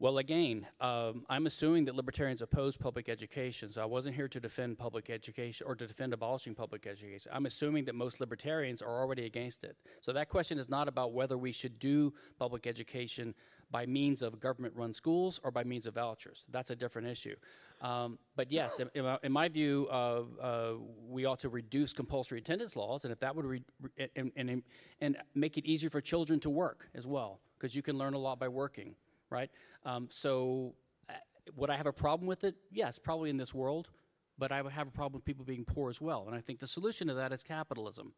[0.00, 4.40] Well, again, um, I'm assuming that libertarians oppose public education, so I wasn't here to
[4.40, 7.30] defend public education or to defend abolishing public education.
[7.34, 9.76] I'm assuming that most libertarians are already against it.
[10.00, 13.34] So that question is not about whether we should do public education
[13.70, 16.44] by means of government run schools or by means of vouchers.
[16.50, 17.36] That's a different issue.
[17.80, 18.90] Um, but yes, in,
[19.22, 20.72] in, my, view, uh, uh,
[21.08, 24.62] we ought to reduce compulsory attendance laws, and if that would re- re- and, and,
[25.00, 28.18] and make it easier for children to work as well, because you can learn a
[28.18, 28.94] lot by working
[29.30, 29.50] right?
[29.84, 30.74] Um, so,
[31.08, 31.14] uh,
[31.56, 32.54] would I have a problem with it?
[32.70, 33.88] Yes, probably in this world,
[34.38, 36.24] but I would have a problem with people being poor as well.
[36.26, 38.12] And I think the solution to that is capitalism,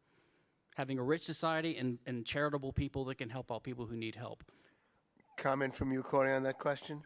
[0.75, 4.15] having a rich society and, and charitable people that can help out people who need
[4.15, 4.43] help.
[5.37, 7.01] Comment from you, Corey, on that question?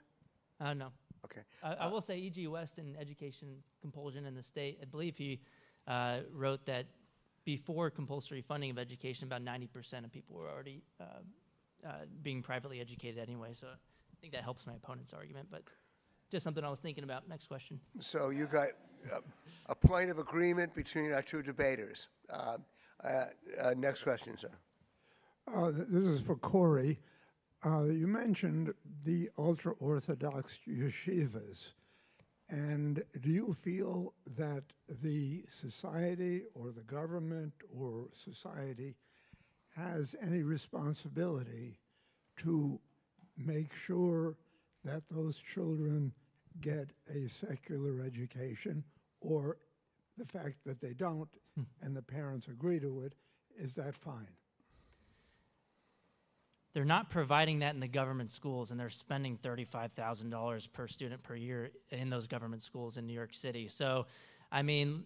[0.59, 0.87] Uh, no.
[1.25, 1.41] Okay.
[1.63, 2.47] I, I will say E.G.
[2.47, 3.49] West in education
[3.81, 5.39] compulsion in the state, I believe he
[5.87, 6.85] uh, wrote that
[7.45, 11.05] before compulsory funding of education, about 90% of people were already uh,
[11.85, 13.51] uh, being privately educated anyway.
[13.53, 15.63] So I think that helps my opponent's argument, but
[16.29, 17.29] just something I was thinking about.
[17.29, 17.79] Next question.
[17.99, 18.69] So you got
[19.11, 19.21] a,
[19.67, 22.09] a point of agreement between our two debaters.
[22.29, 22.57] Uh,
[23.03, 23.25] uh,
[23.61, 24.51] uh, next question, sir.
[25.53, 26.99] Uh, This is for Corey.
[27.65, 31.71] Uh, You mentioned the ultra-Orthodox yeshivas.
[32.49, 34.63] And do you feel that
[35.01, 38.95] the society or the government or society
[39.75, 41.77] has any responsibility
[42.37, 42.79] to
[43.37, 44.37] make sure
[44.85, 46.13] that those children
[46.61, 48.83] get a secular education,
[49.19, 49.57] or
[50.17, 51.29] the fact that they don't
[51.81, 53.13] and the parents agree to it,
[53.57, 54.36] is that fine?
[56.77, 61.33] They're not providing that in the government schools, and they're spending $35,000 per student per
[61.33, 63.67] year in those government schools in New York City.
[63.67, 64.05] So,
[64.51, 65.03] I mean,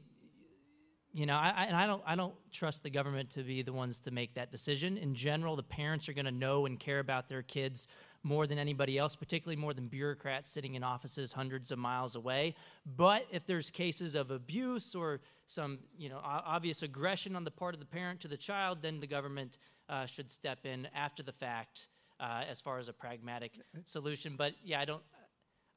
[1.14, 4.02] you know, I, and I don't, I don't trust the government to be the ones
[4.02, 4.98] to make that decision.
[4.98, 7.88] In general, the parents are going to know and care about their kids
[8.22, 12.54] more than anybody else, particularly more than bureaucrats sitting in offices hundreds of miles away.
[12.98, 17.74] But if there's cases of abuse or some, you know, obvious aggression on the part
[17.74, 19.58] of the parent to the child, then the government
[19.92, 21.88] uh, should step in after the fact
[22.20, 24.36] uh, as far as a pragmatic solution.
[24.38, 25.04] But yeah, I don't,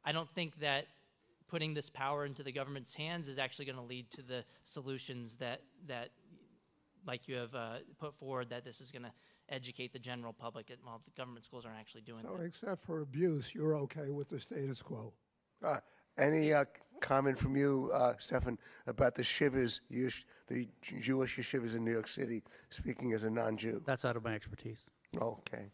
[0.05, 0.87] I don't think that
[1.49, 5.37] putting this power into the government's hands is actually going to lead to the solutions
[5.37, 6.11] that that
[7.07, 9.13] like you have uh, put forward that this is going to
[9.51, 12.85] educate the general public at, well the government schools aren't actually doing So, that except
[12.85, 15.13] for abuse, you're okay with the status quo?
[15.63, 15.81] Uh,
[16.17, 16.65] Any uh,
[17.01, 22.09] comment from you, uh, Stephan, about the shivers, Jewish- the Jewish yeshivas in New York
[22.09, 23.83] City, speaking as a non-Jew?
[23.85, 24.87] That's out of my expertise.
[25.17, 25.71] Okay.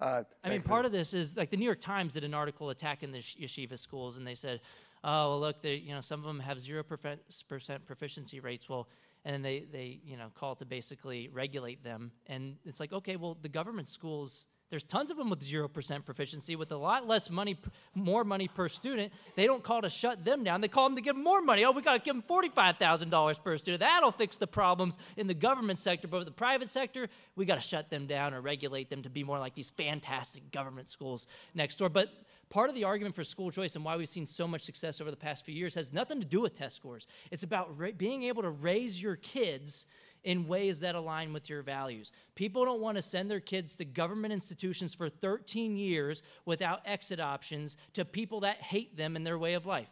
[0.00, 2.70] Uh, I mean, part of this is like the New York Times did an article
[2.70, 4.60] attacking the sh- yeshiva schools, and they said,
[5.04, 8.88] "Oh, well, look, they, you know, some of them have zero percent proficiency rates." Well,
[9.24, 13.16] and then they, they, you know, call to basically regulate them, and it's like, okay,
[13.16, 14.46] well, the government schools.
[14.70, 17.56] There's tons of them with zero percent proficiency, with a lot less money,
[17.94, 19.12] more money per student.
[19.36, 20.60] They don't call to shut them down.
[20.60, 21.64] They call them to give them more money.
[21.64, 23.80] Oh, we got to give them forty-five thousand dollars per student.
[23.80, 26.08] That'll fix the problems in the government sector.
[26.08, 29.22] But the private sector, we got to shut them down or regulate them to be
[29.22, 31.88] more like these fantastic government schools next door.
[31.88, 32.08] But
[32.50, 35.10] part of the argument for school choice and why we've seen so much success over
[35.10, 37.06] the past few years has nothing to do with test scores.
[37.30, 39.86] It's about being able to raise your kids
[40.24, 42.10] in ways that align with your values.
[42.34, 47.20] People don't want to send their kids to government institutions for 13 years without exit
[47.20, 49.90] options to people that hate them and their way of life.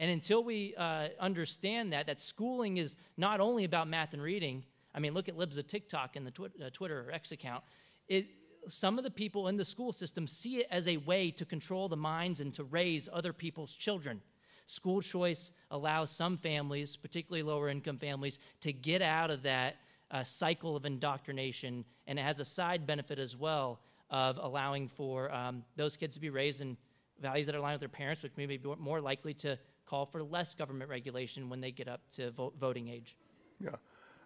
[0.00, 4.64] And until we uh, understand that, that schooling is not only about math and reading,
[4.94, 7.64] I mean, look at Libs of TikTok and the twi- uh, Twitter or X account.
[8.08, 8.26] It,
[8.68, 11.88] some of the people in the school system see it as a way to control
[11.88, 14.20] the minds and to raise other people's children.
[14.68, 19.76] School choice allows some families, particularly lower income families, to get out of that
[20.10, 25.32] uh, cycle of indoctrination, and it has a side benefit as well of allowing for
[25.32, 26.76] um, those kids to be raised in
[27.18, 30.22] values that are aligned with their parents, which may be more likely to call for
[30.22, 33.16] less government regulation when they get up to vo- voting age.
[33.58, 33.70] Yeah.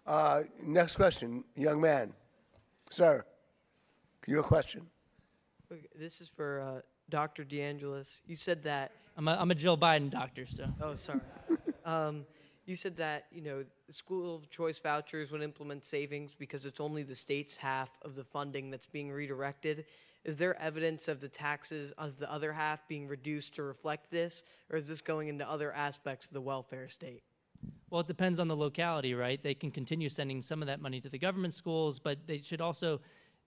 [0.05, 2.11] Uh, Next question, young man.
[2.89, 3.23] Sir,
[4.27, 4.87] your question.
[5.71, 7.45] Okay, this is for uh, Dr.
[7.45, 8.19] DeAngelis.
[8.27, 8.91] You said that.
[9.17, 10.65] I'm a, I'm a Jill Biden doctor, so.
[10.81, 11.21] Oh, sorry.
[11.85, 12.25] um,
[12.65, 17.15] you said that you know school choice vouchers would implement savings because it's only the
[17.15, 19.85] state's half of the funding that's being redirected.
[20.23, 24.43] Is there evidence of the taxes of the other half being reduced to reflect this,
[24.69, 27.23] or is this going into other aspects of the welfare state?
[27.89, 29.41] Well, it depends on the locality, right?
[29.43, 32.61] They can continue sending some of that money to the government schools, but they should
[32.61, 33.01] also,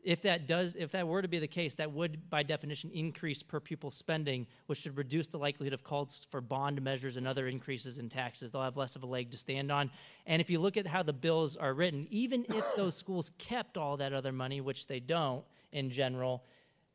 [0.07, 3.43] if that does, if that were to be the case, that would, by definition, increase
[3.43, 7.49] per pupil spending, which should reduce the likelihood of calls for bond measures and other
[7.49, 8.53] increases in taxes.
[8.53, 9.91] They'll have less of a leg to stand on.
[10.25, 13.77] And if you look at how the bills are written, even if those schools kept
[13.77, 16.45] all that other money, which they don't in general,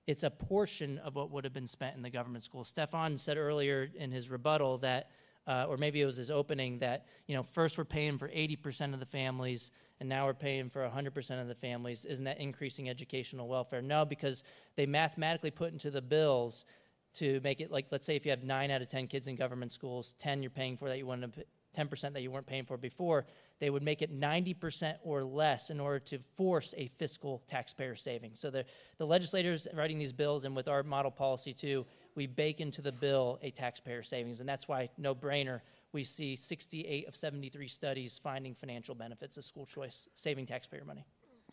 [0.07, 2.70] it's a portion of what would have been spent in the government schools.
[2.70, 5.12] Stephan said earlier in his rebuttal that,
[5.47, 8.93] uh, or maybe it was his opening, that you know first we're paying for 80%
[8.93, 9.70] of the families,
[10.02, 12.06] and now we're paying for 100% of the families.
[12.06, 13.84] Isn't that increasing educational welfare?
[13.84, 14.43] No, because
[14.76, 16.66] they mathematically put into the bills
[17.14, 19.36] to make it like, let's say if you have nine out of 10 kids in
[19.36, 21.43] government schools, 10 you're paying for that you wanted to.
[21.78, 23.26] 10% that you weren't paying for before,
[23.60, 28.32] they would make it 90% or less in order to force a fiscal taxpayer saving.
[28.34, 28.66] So the,
[28.97, 31.86] the legislators writing these bills, and with our model policy too,
[32.16, 34.41] we bake into the bill a taxpayer savings.
[34.41, 35.62] And that's why, no brainer,
[35.94, 41.06] we see 68 of 73 studies finding financial benefits of school choice, saving taxpayer money.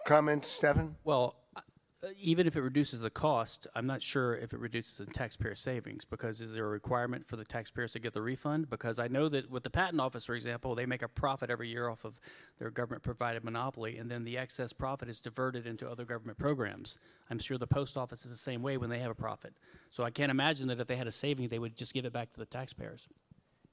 [0.04, 0.96] Comment, Stephan?
[1.04, 1.60] Well, uh,
[2.16, 6.04] even if it reduces the cost, I'm not sure if it reduces the taxpayer savings
[6.04, 8.70] because is there a requirement for the taxpayers to get the refund?
[8.70, 11.68] Because I know that with the patent office, for example, they make a profit every
[11.68, 12.20] year off of
[12.60, 16.98] their government provided monopoly, and then the excess profit is diverted into other government programs.
[17.30, 19.54] I'm sure the post office is the same way when they have a profit.
[19.90, 22.12] So I can't imagine that if they had a saving, they would just give it
[22.12, 23.08] back to the taxpayers.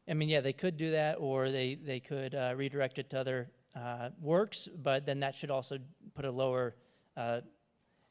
[0.07, 3.19] I mean, yeah, they could do that, or they, they could uh, redirect it to
[3.19, 5.79] other uh, works, but then that should also
[6.13, 6.75] put a lower,
[7.17, 7.41] uh,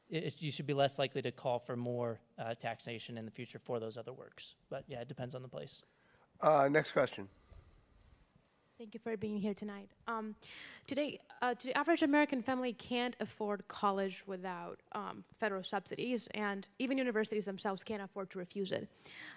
[0.09, 3.59] it, you should be less likely to call for more uh, taxation in the future
[3.63, 4.55] for those other works.
[4.69, 5.83] But yeah, it depends on the place.
[6.41, 7.29] Uh, Next question.
[8.77, 9.87] Thank you for being here tonight.
[10.05, 10.35] Um,
[10.85, 16.97] today, uh, the average American family can't afford college without um, federal subsidies, and even
[16.97, 18.89] universities themselves can't afford to refuse it.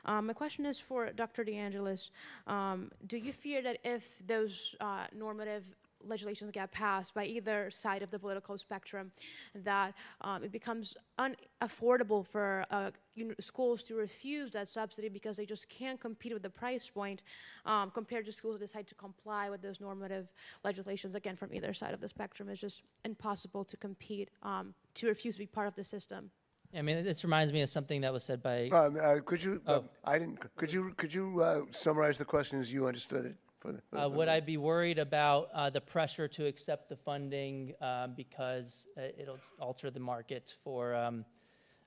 [0.07, 1.45] Um, my question is for Dr.
[1.45, 2.11] DeAngelis.
[2.49, 5.63] Um, do you fear that if those uh, normative
[6.07, 9.11] legislations get passed by either side of the political spectrum,
[9.55, 15.47] that um, it becomes unaffordable for uh, uni- schools to refuse that subsidy because they
[15.47, 17.23] just can't compete with the price point
[17.67, 20.29] um, compared to schools that decide to comply with those normative
[20.65, 21.15] legislations.
[21.15, 25.35] Again, from either side of the spectrum, it's just impossible to compete um, to refuse
[25.35, 26.31] to be part of the system.
[26.77, 28.69] I mean, this reminds me of something that was said by.
[28.69, 29.85] Um, uh, could you, uh, Oh.
[30.05, 33.37] I didn't, could you, could you uh, summarize the question as you understood it?
[33.61, 36.89] For the- for the- Uh, would I be worried about uh, the pressure to accept
[36.89, 41.25] the funding um, because uh, it'll alter the market for um,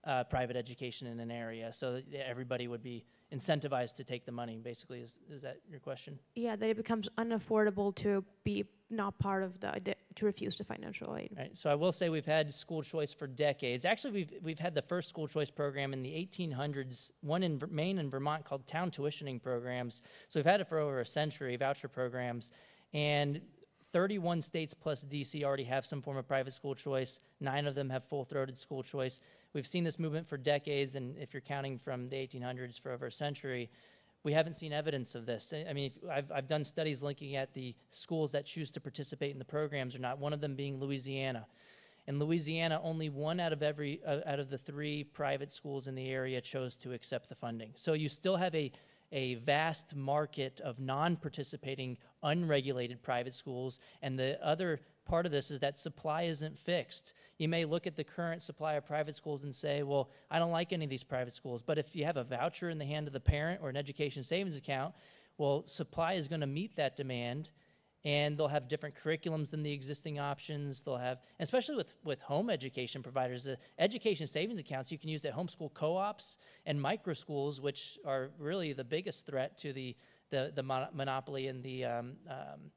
[0.03, 1.72] uh, private education in an area?
[1.74, 5.01] So that everybody would be incentivized to take the money, basically.
[5.01, 6.19] Is, is that your question?
[6.36, 11.15] Yeah, that it becomes unaffordable to be not part of the to refuse the financial
[11.17, 11.32] aid.
[11.36, 11.57] Right.
[11.57, 13.86] So I will say we've had school choice for decades.
[13.86, 17.97] Actually, we've we've had the first school choice program in the 1800s, one in Maine
[17.97, 20.03] and Vermont called town tuitioning programs.
[20.28, 22.51] So we've had it for over a century, voucher programs,
[22.93, 23.41] and
[23.93, 27.19] 31 states plus DC already have some form of private school choice.
[27.39, 29.19] Nine of them have full-throated school choice.
[29.53, 33.07] We've seen this movement for decades, and if you're counting from the 1800s for over
[33.07, 33.69] a century,
[34.24, 35.53] we haven't seen evidence of this.
[35.53, 39.32] I mean, if, I've, I've done studies looking at the schools that choose to participate
[39.32, 41.45] in the programs or not, one of them being Louisiana.
[42.07, 45.95] In Louisiana, only one out of every uh, out of the three private schools in
[45.95, 47.72] the area chose to accept the funding.
[47.76, 48.72] So you still have a
[49.11, 54.80] a vast market of non-participating, unregulated private schools, and the other
[55.12, 57.12] part of this is that supply isn't fixed.
[57.38, 60.51] You may look at the current supply of private schools and say, well, I don't
[60.51, 61.62] like any of these private schools.
[61.62, 64.24] But if you have a voucher in the hand of the parent or an education
[64.24, 64.95] savings account,
[65.38, 67.49] well, supply is going to meet that demand
[68.05, 70.82] and they'll have different curriculums than the existing options.
[70.82, 75.26] They'll have, especially with, with home education providers, the education savings accounts you can use
[75.26, 79.93] at homeschool co-ops and micro schools, which are really the biggest threat to the
[80.30, 82.72] the, the mon- monopoly and the um, um,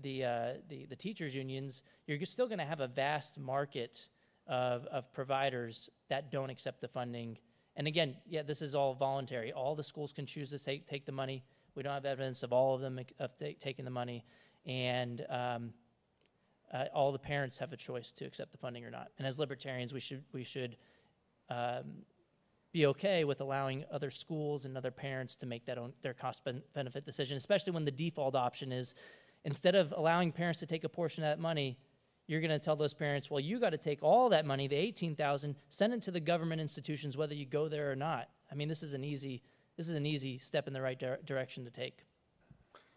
[0.00, 1.82] the, uh, the the teachers unions.
[2.06, 4.08] You're still going to have a vast market
[4.46, 7.38] of of providers that don't accept the funding.
[7.76, 9.52] And again, yeah, this is all voluntary.
[9.52, 11.44] All the schools can choose to take take the money.
[11.74, 14.24] We don't have evidence of all of them of ta- taking the money
[14.66, 15.72] and um,
[16.72, 19.08] uh, all the parents have a choice to accept the funding or not.
[19.18, 20.76] And as libertarians, we should we should
[21.48, 22.04] um,
[22.72, 26.44] be okay with allowing other schools and other parents to make that own their cost
[26.44, 28.94] ben- benefit decision, especially when the default option is
[29.44, 31.78] instead of allowing parents to take a portion of that money.
[32.26, 34.76] You're going to tell those parents, well, you got to take all that money, the
[34.76, 38.28] 18,000, send it to the government institutions, whether you go there or not.
[38.52, 39.42] I mean, this is an easy,
[39.78, 42.04] this is an easy step in the right dir- direction to take.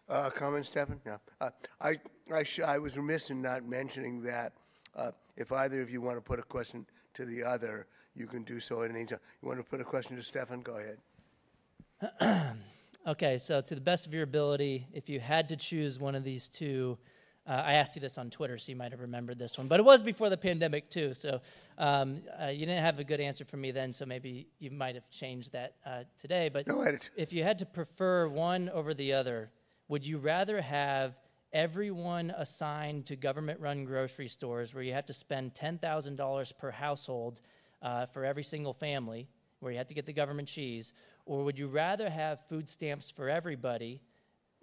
[0.10, 1.00] Uh, comment, Stephan?
[1.06, 1.18] Yeah.
[1.40, 2.00] Uh, I,
[2.34, 4.52] I, sh- I was remiss in not mentioning that
[4.98, 8.44] uh, if either of you want to put a question to the other, you can
[8.44, 9.20] do so at any time.
[9.42, 10.60] You want to put a question to Stephan?
[10.62, 12.58] Go ahead.
[13.08, 16.24] Okay, so to the best of your ability, if you had to choose one of
[16.24, 17.00] these two,
[17.48, 19.80] uh, I asked you this on Twitter, so you might have remembered this one, but
[19.80, 21.16] it was before the pandemic too.
[21.16, 21.42] So
[21.80, 24.94] um, uh, you didn't have a good answer for me then, so maybe you might
[24.94, 26.50] have changed that uh, today.
[26.50, 26.86] But No
[27.18, 29.50] if you had to prefer one over the other,
[29.88, 31.16] would you rather have
[31.54, 37.42] everyone assigned to government-run grocery stores where you have to spend $10,000 per household
[37.82, 39.28] uh, for every single family,
[39.60, 40.94] where you have to get the government cheese,
[41.26, 44.02] or would you rather have food stamps for everybody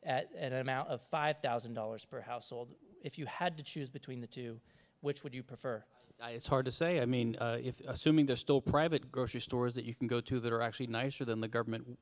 [0.05, 2.69] at an amount of $5,000 per household?
[3.03, 4.61] If you had to choose between the two,
[5.01, 5.85] which would you prefer?
[6.21, 7.01] It's hard to say.
[7.01, 10.41] I mean, uh, if assuming there's still private grocery stores that you can go to
[10.41, 11.97] that are actually nicer than the government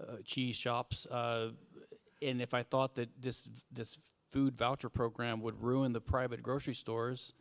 [0.00, 1.50] uh, cheese shops, uh,
[2.20, 3.98] and if I thought that this this
[4.30, 7.32] food voucher program would ruin the private grocery stores,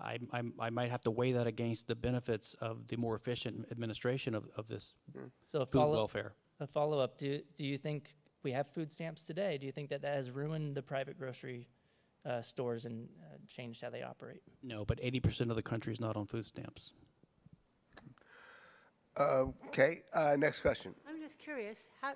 [0.00, 3.66] I, I, I might have to weigh that against the benefits of the more efficient
[3.70, 4.94] administration of, of this
[5.46, 6.34] So a food follow, welfare.
[6.60, 9.56] a follow-up, do, do you think we have food stamps today?
[9.58, 11.68] Do you think that that has ruined the private grocery
[12.26, 14.42] uh, stores and uh, changed how they operate?
[14.62, 16.92] No, but 80% of the country is not on food stamps.
[19.16, 20.92] Uh, okay, uh, next question.
[21.08, 22.14] I'm just curious, how,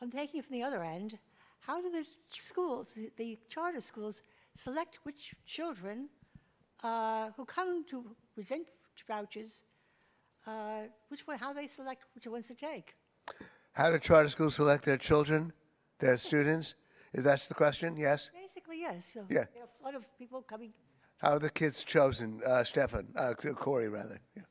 [0.00, 1.18] I'm taking it from the other end,
[1.60, 4.22] how do the schools, the- the charter schools,
[4.56, 6.08] select which children
[6.82, 8.04] uh, who come to
[8.34, 8.68] present
[9.06, 9.62] vouchers,
[10.46, 12.94] uh, which one, how they select which ones to take?
[13.72, 15.52] How do charter schools select their children,
[15.98, 16.74] their students?
[17.12, 17.96] Is that the question?
[17.96, 18.30] Yes?
[18.34, 19.06] Basically, yes.
[19.14, 19.44] So Yeah.
[19.54, 20.72] There are a lot of people coming.
[21.18, 22.40] How are the kids chosen?
[22.46, 24.20] Uh, Stephan, uh, Corey, rather.
[24.36, 24.42] Yeah.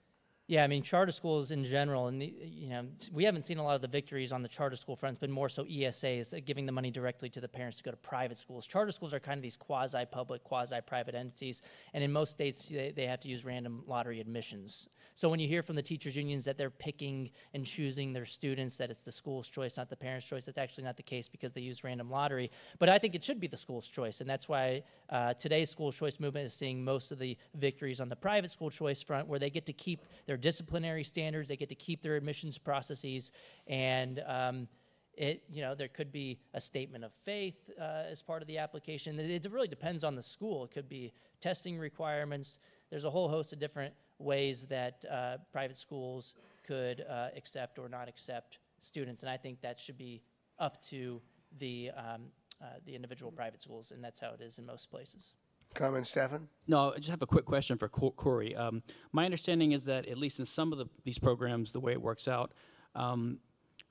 [0.50, 3.64] Yeah, I mean, charter schools in general, and the, you know, we haven't seen a
[3.64, 6.66] lot of the victories on the charter school fronts, but more so ESAs, uh, giving
[6.66, 8.66] the money directly to the parents to go to private schools.
[8.66, 11.62] Charter schools are kind of these quasi-public, quasi-private entities,
[11.94, 14.88] and in most states, they, they have to use random lottery admissions.
[15.18, 18.78] So when you hear from the teachers unions that they're picking and choosing their students,
[18.78, 21.52] that it's the school's choice, not the parents' choice, that's actually not the case because
[21.54, 22.52] they use random lottery.
[22.78, 25.92] But I think it should be the school's choice, and that's why uh, today's school
[25.92, 29.40] choice movement is seeing most of the victories on the private school choice front, where
[29.40, 33.32] they get to keep their disciplinary standards, they get to keep their admissions processes,
[33.66, 34.68] and um,
[35.16, 38.60] it, you know, there could be a statement of faith uh, as part of the
[38.60, 39.20] application.
[39.20, 40.66] It, it really depends on the school.
[40.66, 41.12] It could be
[41.42, 42.60] testing requirements.
[42.92, 46.34] There's a whole host of different ways that uh, private schools
[46.66, 50.22] could uh, accept or not accept students, and I think that should be
[50.60, 51.22] up to
[51.60, 52.24] the um,
[52.62, 55.36] uh, the individual private schools, and that's how it is in most places.
[55.74, 56.48] Comment, Stephan?
[56.68, 58.56] No, I just have a quick question for Corey.
[58.56, 61.92] Um, my understanding is that at least in some of the, these programs, the way
[61.92, 62.54] it works out,
[62.96, 63.38] um,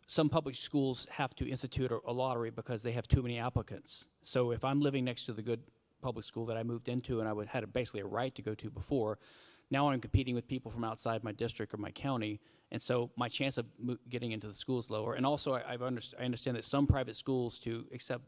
[0.08, 4.08] some public schools have to institute a, a lottery because they have too many applicants.
[4.22, 5.60] So if I'm living next to the good
[6.02, 8.42] public school that I moved into and I would, had a, basically a right to
[8.42, 9.18] go to before,
[9.70, 12.40] now I'm competing with people from outside my district or my county,
[12.72, 15.14] and so my chance of mo- getting into the school is lower.
[15.14, 18.24] And also, I, I've underst- I understand that some private schools to accept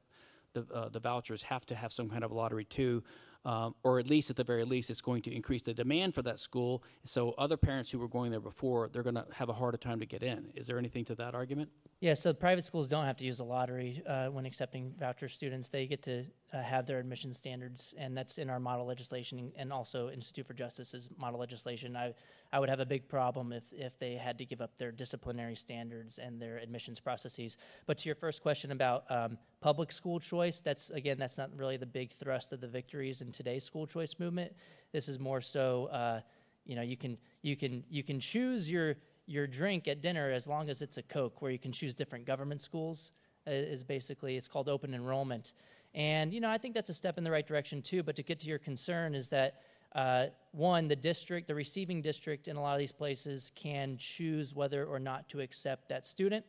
[0.55, 3.03] the, uh, the vouchers have to have some kind of lottery too,
[3.45, 6.22] um, or at least at the very least, it's going to increase the demand for
[6.22, 6.82] that school.
[7.05, 10.01] So other parents who were going there before, they're going to have a harder time
[10.01, 10.51] to get in.
[10.55, 11.70] Is there anything to that argument?
[12.01, 15.68] Yeah, so private schools don't have to use a lottery uh, when accepting voucher students.
[15.68, 19.72] They get to uh, have their admission standards, and that's in our model legislation and
[19.72, 21.96] also Institute for Justice's model legislation.
[21.96, 22.14] I,
[22.53, 25.57] I would have a big problem if, if they had to give up their disciplinary
[25.57, 27.57] standards and their admissions processes.
[27.86, 31.78] But to your first question about um, public school choice, that's again, that's not really
[31.78, 34.53] the big thrust of the victories in today's school choice movement.
[34.92, 36.20] This is more so, uh,
[36.64, 40.46] you know, you can you can you can choose your your drink at dinner as
[40.46, 43.12] long as it's a Coke, where you can choose different government schools.
[43.46, 45.54] Is basically it's called open enrollment,
[45.94, 48.02] and you know I think that's a step in the right direction too.
[48.02, 49.62] But to get to your concern is that
[49.94, 54.54] uh, one, the district, the receiving district in a lot of these places can choose
[54.54, 56.44] whether or not to accept that student,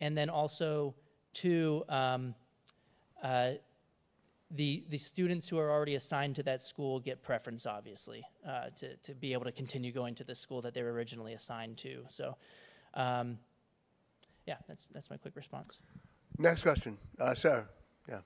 [0.00, 0.94] and then also
[1.32, 1.82] two.
[1.88, 2.34] Um,
[3.22, 3.52] uh,
[4.50, 8.96] the, the students who are already assigned to that school get preference, obviously, uh, to,
[8.96, 12.04] to be able to continue going to the school that they were originally assigned to.
[12.08, 12.36] So,
[12.94, 13.38] um,
[14.46, 15.78] yeah, that's, that's my quick response.
[16.38, 16.96] Next question.
[17.18, 17.68] Uh, Sarah?
[18.08, 18.20] Yeah.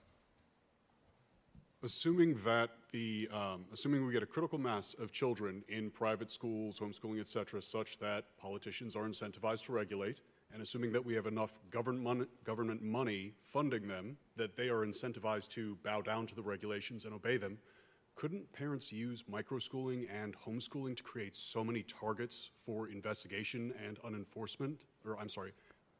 [1.83, 6.79] Assuming that the, um, assuming we get a critical mass of children in private schools,
[6.79, 10.21] homeschooling, et cetera, such that politicians are incentivized to regulate,
[10.53, 14.84] and assuming that we have enough government, mon- government money funding them, that they are
[14.86, 17.59] incentivized to bow down to the regulations and obey them,
[18.16, 24.84] couldn't parents use microschooling and homeschooling to create so many targets for investigation and unenforcement,
[25.07, 25.53] or I'm sorry,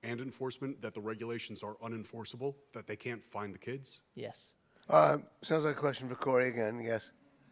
[0.03, 4.01] and enforcement that the regulations are unenforceable, that they can't find the kids?
[4.15, 4.55] Yes.
[4.89, 6.81] Uh, sounds like a question for Corey again.
[6.83, 7.03] Yes.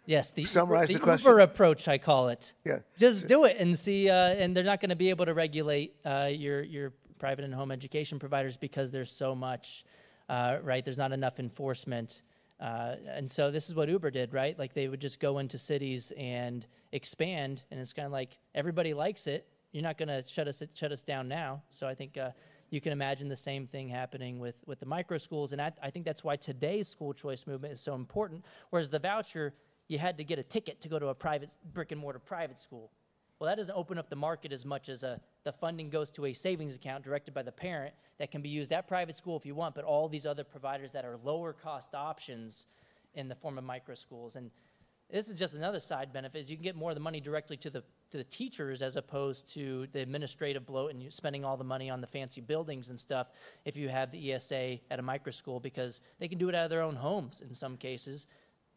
[0.08, 1.16] Yes, the, Summarize the, the.
[1.18, 2.54] Uber approach, I call it.
[2.64, 2.78] Yeah.
[2.98, 5.96] Just do it and see, uh, and they're not going to be able to regulate
[6.02, 9.84] uh, your, your private and home education providers because there's so much,
[10.30, 10.82] uh, right?
[10.82, 12.22] There's not enough enforcement.
[12.58, 14.58] Uh, and so this is what Uber did, right?
[14.58, 18.94] Like they would just go into cities and expand, and it's kind of like everybody
[18.94, 19.46] likes it.
[19.72, 21.62] You're not going to shut us shut us down now.
[21.68, 22.30] So I think uh,
[22.70, 25.90] you can imagine the same thing happening with with the micro schools, and I, I
[25.90, 28.46] think that's why today's school choice movement is so important.
[28.70, 29.52] Whereas the voucher,
[29.88, 32.58] you had to get a ticket to go to a private brick and mortar private
[32.58, 32.90] school.
[33.38, 36.26] Well, that doesn't open up the market as much as a, the funding goes to
[36.26, 39.46] a savings account directed by the parent that can be used at private school if
[39.46, 42.66] you want, but all these other providers that are lower cost options
[43.14, 44.34] in the form of micro schools.
[44.36, 44.50] And
[45.10, 47.56] this is just another side benefit is you can get more of the money directly
[47.58, 51.64] to the, to the teachers as opposed to the administrative bloat and spending all the
[51.64, 53.28] money on the fancy buildings and stuff
[53.64, 56.64] if you have the ESA at a micro school because they can do it out
[56.64, 58.26] of their own homes in some cases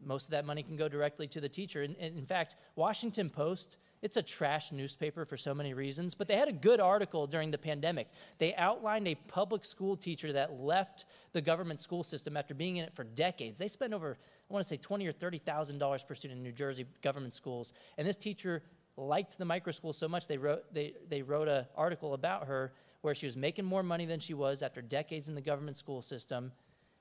[0.06, 1.84] most of that money can go directly to the teacher.
[1.84, 6.28] And, and in fact, Washington Post, it's a trash newspaper for so many reasons, but
[6.28, 8.08] they had a good article during the pandemic.
[8.40, 12.86] They outlined a public school teacher that left the government school system after being in
[12.86, 13.58] it for decades.
[13.58, 14.18] They spent over,
[14.50, 17.34] I want to say, twenty or thirty thousand dollars per student in New Jersey government
[17.34, 18.64] schools, and this teacher
[18.98, 22.74] liked the micro school so much they wrote they, they wrote an article about her
[23.02, 26.02] where she was making more money than she was after decades in the government school
[26.02, 26.52] system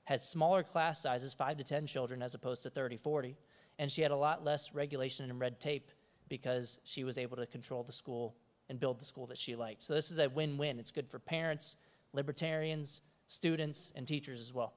[0.03, 3.37] had smaller class sizes, five to 10 children, as opposed to 30, 40.
[3.79, 5.91] And she had a lot less regulation and red tape
[6.29, 8.35] because she was able to control the school
[8.69, 9.81] and build the school that she liked.
[9.81, 10.79] So this is a win win.
[10.79, 11.75] It's good for parents,
[12.13, 14.73] libertarians, students, and teachers as well.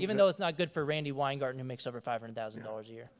[0.00, 3.10] Even though it's not good for Randi Weingarten, who makes over $500,000 a year.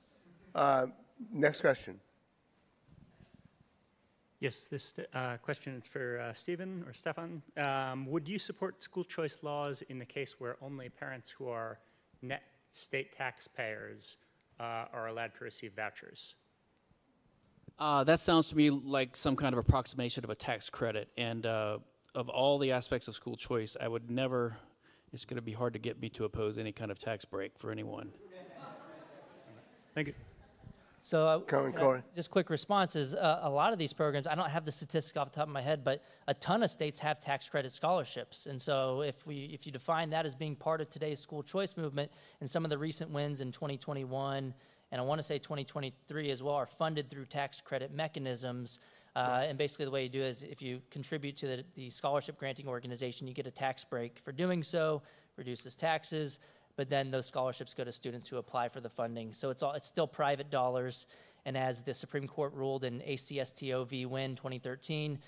[0.54, 0.86] Uh,
[1.32, 2.00] next question.
[4.40, 7.42] Yes, this uh, question is for uh, Stephen or Stephan.
[7.56, 11.78] Um, would you support school choice laws in the case where only parents who are
[12.20, 14.16] net state taxpayers
[14.60, 16.34] uh, are allowed to receive vouchers?
[17.78, 21.08] Uh, that sounds to me like some kind of approximation of a tax credit.
[21.16, 21.78] And uh,
[22.14, 24.56] of all the aspects of school choice, I would never,
[25.12, 27.58] it's going to be hard to get me to oppose any kind of tax break
[27.58, 28.12] for anyone.
[29.94, 30.14] Thank you.
[31.06, 31.58] So, uh, can
[32.16, 33.14] just quick responses.
[33.14, 35.52] Uh, a lot of these programs, I don't have the statistics off the top of
[35.52, 38.46] my head, but a ton of states have tax credit scholarships.
[38.46, 41.76] And so, if we if you define that as being part of today's school choice
[41.76, 44.52] movement, and some of the recent wins in 2021
[44.92, 48.78] and I want to say 2023 as well are funded through tax credit mechanisms.
[49.14, 51.88] Uh, and basically, the way you do it is if you contribute to the, the
[51.88, 55.02] scholarship granting organization, you get a tax break for doing so,
[55.36, 56.40] reduces taxes
[56.76, 59.32] but then those scholarships go to students who apply for the funding.
[59.32, 61.06] So it's all it's still private dollars.
[61.44, 64.04] And as the Supreme Court ruled in ACSTO v.
[64.04, 65.18] Winn 2013,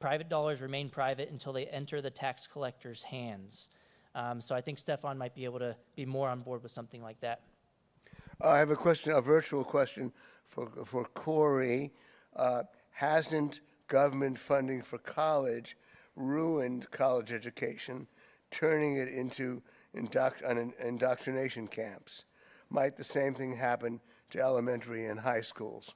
[0.00, 3.68] private dollars remain private until they enter the tax collector's hands.
[4.14, 7.02] Um, so I think Stephan might be able to be more on board with something
[7.02, 7.42] like that.
[8.40, 10.12] I have a question, a virtual question
[10.44, 11.92] for, for Corey.
[12.34, 15.76] Uh, hasn't government funding for college
[16.16, 18.06] ruined college education,
[18.50, 19.62] turning it into
[19.94, 22.24] induct, an indoctrination camps?
[22.68, 25.94] Might the same thing happen to elementary and high schools?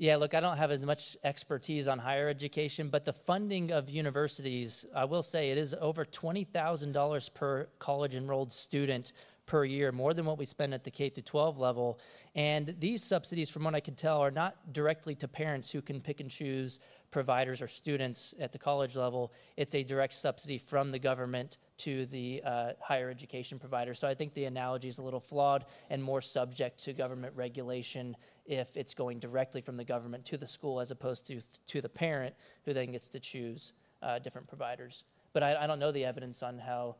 [0.00, 3.90] Yeah, look, I don't have as much expertise on higher education, but the funding of
[3.90, 9.12] universities, I will say it is over $20,000 per college enrolled student
[9.46, 11.98] per year, more than what we spend at the K through 12 level.
[12.36, 16.00] And these subsidies, from what I can tell, are not directly to parents who can
[16.00, 16.78] pick and choose
[17.10, 19.32] providers or students at the college level.
[19.56, 23.94] It's a direct subsidy from the government to the uh, higher education provider.
[23.94, 28.16] So I think the analogy is a little flawed and more subject to government regulation
[28.46, 31.88] if it's going directly from the government to the school as opposed to to the
[31.88, 33.72] parent who then gets to choose
[34.02, 35.04] uh, different providers.
[35.32, 36.96] But I, I don't know the evidence on how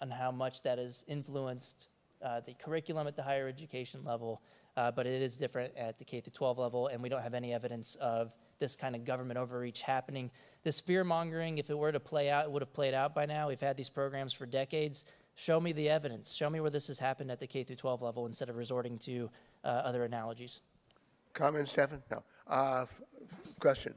[0.00, 1.88] on how much that has influenced
[2.24, 4.40] uh, the curriculum at the higher education level,
[4.76, 7.34] uh, but it is different at the K through 12 level, and we don't have
[7.34, 10.30] any evidence of this kind of government overreach happening.
[10.62, 13.26] This fear mongering, if it were to play out, it would have played out by
[13.26, 13.48] now.
[13.48, 15.04] We've had these programs for decades.
[15.34, 16.32] Show me the evidence.
[16.32, 18.98] Show me where this has happened at the K through 12 level instead of resorting
[18.98, 19.28] to
[19.64, 20.60] uh, other analogies.
[21.32, 22.02] Comment, Stephan?
[22.10, 22.22] No.
[22.46, 23.00] Uh, f-
[23.58, 23.94] question.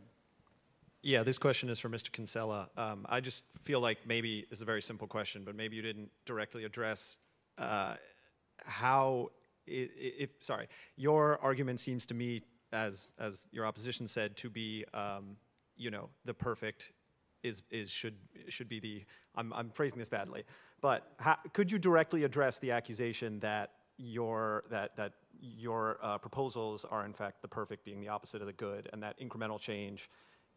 [1.01, 2.09] Yeah, this question is for Mr.
[2.11, 2.69] Kinsella.
[2.77, 6.09] Um, I just feel like maybe it's a very simple question, but maybe you didn't
[6.25, 7.17] directly address
[7.57, 7.95] uh,
[8.63, 9.31] how,
[9.67, 9.89] i- i-
[10.19, 12.41] if sorry, your argument seems to me,
[12.73, 15.37] as as your opposition said, to be, um,
[15.77, 16.91] you know, the perfect
[17.43, 18.15] is is should
[18.49, 19.03] should be the.
[19.35, 20.43] I'm I'm phrasing this badly,
[20.81, 26.85] but how, could you directly address the accusation that your that that your uh, proposals
[26.89, 30.09] are in fact the perfect being the opposite of the good, and that incremental change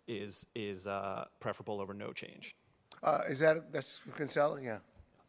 [0.08, 2.56] is is uh, preferable over no change.
[3.02, 4.60] Uh, is that, that's for Kinsella?
[4.62, 4.78] Yeah.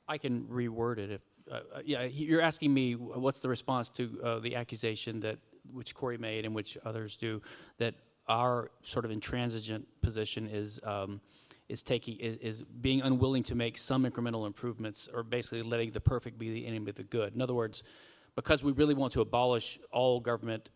[0.07, 1.21] I can reword it if,
[1.51, 5.37] uh, uh, yeah, you're asking me what's the response to uh, the accusation that,
[5.73, 7.41] which Corey made and which others do,
[7.77, 7.95] that
[8.27, 11.21] our sort of intransigent position is, um,
[11.69, 15.99] is taking, is, is being unwilling to make some incremental improvements or basically letting the
[15.99, 17.33] perfect be the enemy of the good.
[17.35, 17.83] In other words,
[18.35, 20.69] because we really want to abolish all government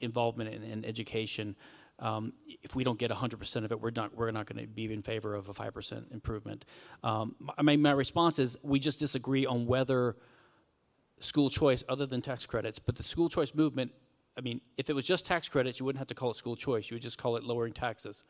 [0.00, 1.56] involvement in, in education,
[2.00, 4.92] um, if we don't get 100% of it, we're not, we're not going to be
[4.92, 6.64] in favor of a 5% improvement.
[7.02, 10.16] Um, I mean, my response is we just disagree on whether
[11.20, 13.90] school choice, other than tax credits, but the school choice movement,
[14.38, 16.54] I mean, if it was just tax credits, you wouldn't have to call it school
[16.54, 16.90] choice.
[16.90, 18.22] You would just call it lowering taxes.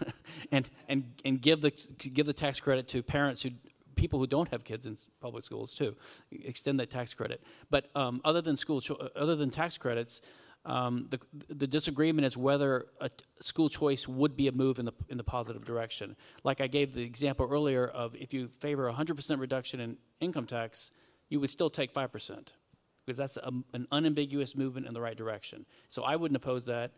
[0.52, 3.50] and, and, and give, the, give the tax credit to parents who,
[3.94, 5.94] people who don't have kids in public schools too.
[6.32, 7.42] Extend that tax credit.
[7.68, 10.22] But um, other than school, cho- other than tax credits,
[10.64, 11.20] um, the,
[11.54, 15.24] the disagreement is whether a school choice would be a move in the, in the
[15.24, 16.16] positive direction.
[16.42, 20.92] Like I gave the example earlier of if you favor 100% reduction in income tax,
[21.28, 22.48] you would still take 5%
[23.10, 25.66] because that's a, an unambiguous movement in the right direction.
[25.88, 26.92] So I wouldn't oppose that.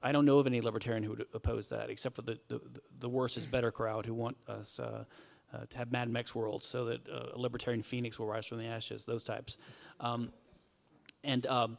[0.00, 2.60] I don't know of any libertarian who would oppose that, except for the, the,
[3.00, 5.04] the worse is better crowd who want us uh,
[5.52, 8.58] uh, to have Mad Max world so that uh, a libertarian phoenix will rise from
[8.58, 9.58] the ashes, those types.
[9.98, 10.30] Um,
[11.24, 11.78] and um,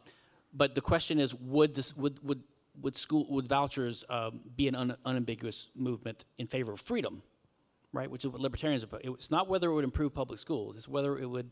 [0.53, 2.43] but the question is, would this would would
[2.81, 7.23] would school would vouchers um, be an un, unambiguous movement in favor of freedom,
[7.93, 8.11] right?
[8.11, 8.83] Which is what libertarians.
[8.83, 11.49] Are, it's not whether it would improve public schools; it's whether it would.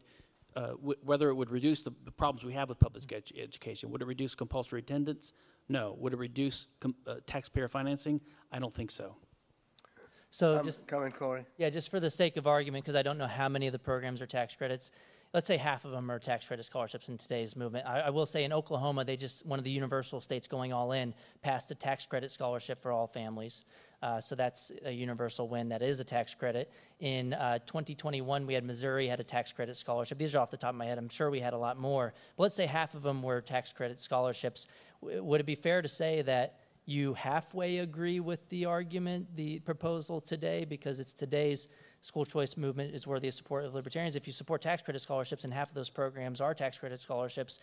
[0.55, 3.91] Uh, w- whether it would reduce the, the problems we have with public edu- education.
[3.91, 5.34] Would it reduce compulsory attendance?
[5.69, 5.95] No.
[5.99, 8.19] Would it reduce com- uh, taxpayer financing?
[8.51, 9.15] I don't think so.
[10.31, 11.45] So Um, just Comment, Corey?
[11.57, 13.80] Yeah, just for the sake of argument, because I don't know how many of the
[13.80, 14.89] programs are tax credits.
[15.34, 17.85] Let's say half of them are tax credit scholarships in today's movement.
[17.88, 20.91] I, I will say in Oklahoma, they just, one of the universal states going all
[20.93, 23.65] in, passed a tax credit scholarship for all families.
[24.01, 25.69] Uh, so that's a universal win.
[25.69, 26.72] That is a tax credit.
[26.99, 30.18] In uh, 2021, we had Missouri had a tax credit scholarship.
[30.18, 30.97] These are off the top of my head.
[30.97, 32.14] I'm sure we had a lot more.
[32.38, 34.68] But let's say half of them were tax credit scholarships.
[35.01, 39.60] W- would it be fair to say that you halfway agree with the argument, the
[39.60, 41.68] proposal today, because it's today's
[42.01, 44.15] school choice movement is worthy of support of libertarians.
[44.15, 47.59] If you support tax credit scholarships and half of those programs are tax credit scholarships,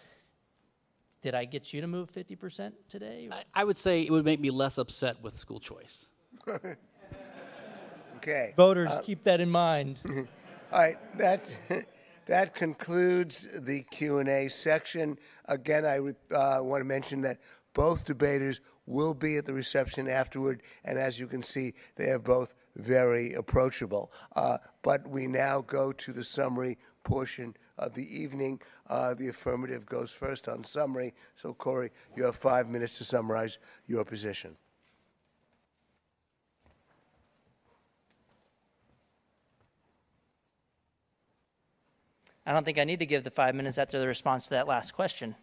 [1.23, 3.29] did I get you to move 50% today?
[3.33, 6.07] I, I would say it would make me less upset with school choice.
[8.27, 8.55] Okay.
[8.57, 10.01] Voters, Uh, keep that in mind.
[10.73, 11.49] All right, that,
[12.27, 15.17] that concludes the Q and A section.
[15.45, 15.99] Again, I
[16.35, 17.39] uh, want to mention that
[17.73, 22.19] both debaters will be at the reception afterward, and as you can see, they are
[22.19, 24.13] both very approachable.
[24.35, 28.61] Uh, but we now go to the summary portion of the evening.
[28.89, 31.15] Uh, the affirmative goes first on summary.
[31.35, 34.57] So, Corey, you have five minutes to summarize your position.
[42.49, 44.69] I don't think I need to give the five minutes after the response to that
[44.69, 45.35] last question.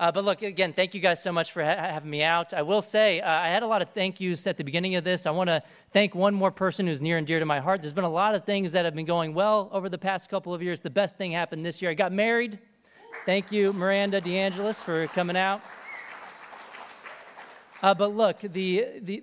[0.00, 2.54] Uh, but look, again, thank you guys so much for ha- having me out.
[2.54, 5.04] I will say, uh, I had a lot of thank yous at the beginning of
[5.04, 5.26] this.
[5.26, 5.62] I want to
[5.92, 7.82] thank one more person who's near and dear to my heart.
[7.82, 10.54] There's been a lot of things that have been going well over the past couple
[10.54, 10.80] of years.
[10.80, 11.90] The best thing happened this year.
[11.90, 12.58] I got married.
[13.26, 15.60] Thank you, Miranda DeAngelis, for coming out.
[17.82, 19.22] Uh, but look, the, the,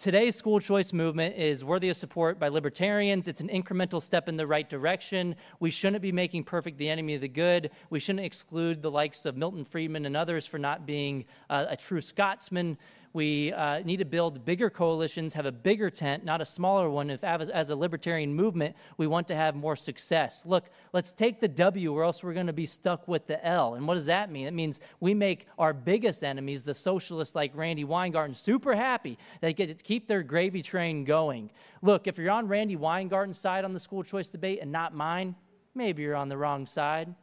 [0.00, 3.28] today's school choice movement is worthy of support by libertarians.
[3.28, 5.36] It's an incremental step in the right direction.
[5.60, 7.70] We shouldn't be making perfect the enemy of the good.
[7.90, 11.76] We shouldn't exclude the likes of Milton Friedman and others for not being uh, a
[11.76, 12.78] true Scotsman.
[13.14, 17.10] We uh, need to build bigger coalitions, have a bigger tent, not a smaller one.
[17.10, 20.44] If, as, as a libertarian movement, we want to have more success.
[20.44, 23.74] Look, let's take the W, or else we're going to be stuck with the L.
[23.74, 24.48] And what does that mean?
[24.48, 29.16] It means we make our biggest enemies, the socialists like Randi Weingarten, super happy.
[29.40, 31.52] They get to keep their gravy train going.
[31.82, 35.36] Look, if you're on Randi Weingarten's side on the school choice debate and not mine,
[35.72, 37.14] maybe you're on the wrong side.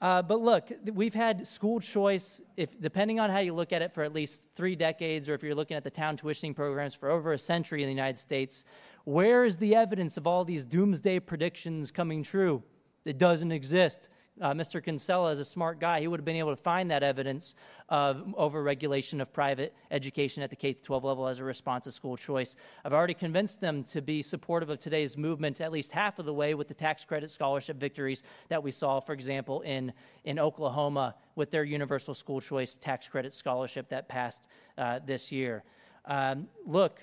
[0.00, 3.92] Uh, but look, we've had school choice, if depending on how you look at it,
[3.92, 7.10] for at least three decades, or if you're looking at the town tuitioning programs for
[7.10, 8.64] over a century in the United States.
[9.04, 12.62] Where is the evidence of all these doomsday predictions coming true?
[13.04, 14.08] It doesn't exist
[14.40, 14.82] uh, Mr.
[14.82, 16.00] Kinsella is a smart guy.
[16.00, 17.54] He would have been able to find that evidence
[17.88, 22.16] of overregulation of private education at the K 12 level as a response to school
[22.16, 22.56] choice.
[22.84, 26.34] I've already convinced them to be supportive of today's movement at least half of the
[26.34, 29.92] way with the tax credit scholarship victories that we saw, for example, in,
[30.24, 34.46] in Oklahoma with their universal school choice tax credit scholarship that passed
[34.76, 35.64] uh, this year.
[36.04, 37.02] Um, look,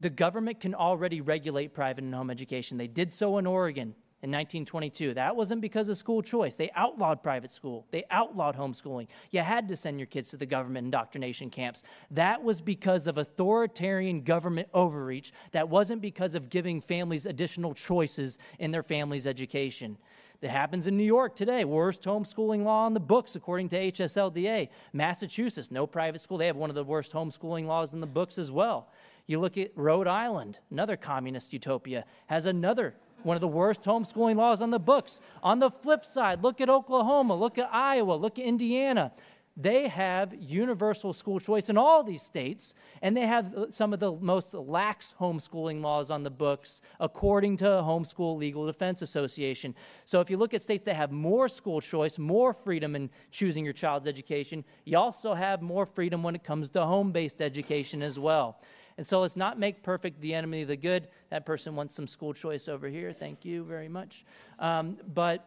[0.00, 2.78] the government can already regulate private and home education.
[2.78, 5.14] They did so in Oregon in 1922.
[5.14, 6.54] That wasn't because of school choice.
[6.54, 9.08] They outlawed private school, they outlawed homeschooling.
[9.30, 11.82] You had to send your kids to the government indoctrination camps.
[12.10, 15.32] That was because of authoritarian government overreach.
[15.52, 19.96] That wasn't because of giving families additional choices in their family's education.
[20.40, 21.64] That happens in New York today.
[21.64, 24.70] Worst homeschooling law in the books, according to HSLDA.
[24.94, 26.38] Massachusetts, no private school.
[26.38, 28.88] They have one of the worst homeschooling laws in the books as well.
[29.26, 34.36] You look at Rhode Island, another communist utopia, has another one of the worst homeschooling
[34.36, 35.20] laws on the books.
[35.42, 39.12] On the flip side, look at Oklahoma, look at Iowa, look at Indiana.
[39.56, 42.72] They have universal school choice in all these states,
[43.02, 47.64] and they have some of the most lax homeschooling laws on the books, according to
[47.64, 49.74] Homeschool Legal Defense Association.
[50.06, 53.64] So, if you look at states that have more school choice, more freedom in choosing
[53.64, 58.02] your child's education, you also have more freedom when it comes to home based education
[58.02, 58.60] as well.
[58.96, 61.08] And so let's not make perfect the enemy of the good.
[61.30, 63.12] That person wants some school choice over here.
[63.12, 64.24] Thank you very much.
[64.58, 65.46] Um, but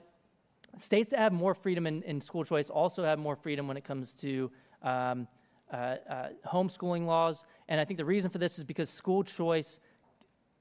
[0.77, 3.83] states that have more freedom in, in, school choice also have more freedom when it
[3.83, 4.51] comes to
[4.81, 5.27] um,
[5.71, 7.45] uh, uh, homeschooling laws.
[7.67, 9.79] And I think the reason for this is because school choice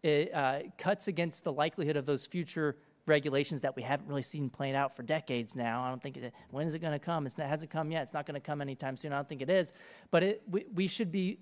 [0.03, 2.77] it, uh, cuts against the likelihood of those future
[3.07, 5.83] regulations that we haven't really seen playing out for decades now.
[5.83, 7.27] I don't think it, when is it going to come?
[7.27, 8.03] It hasn't come yet.
[8.03, 9.13] It's not going to come anytime soon.
[9.13, 9.73] I don't think it is.
[10.11, 11.39] But it, we, we should be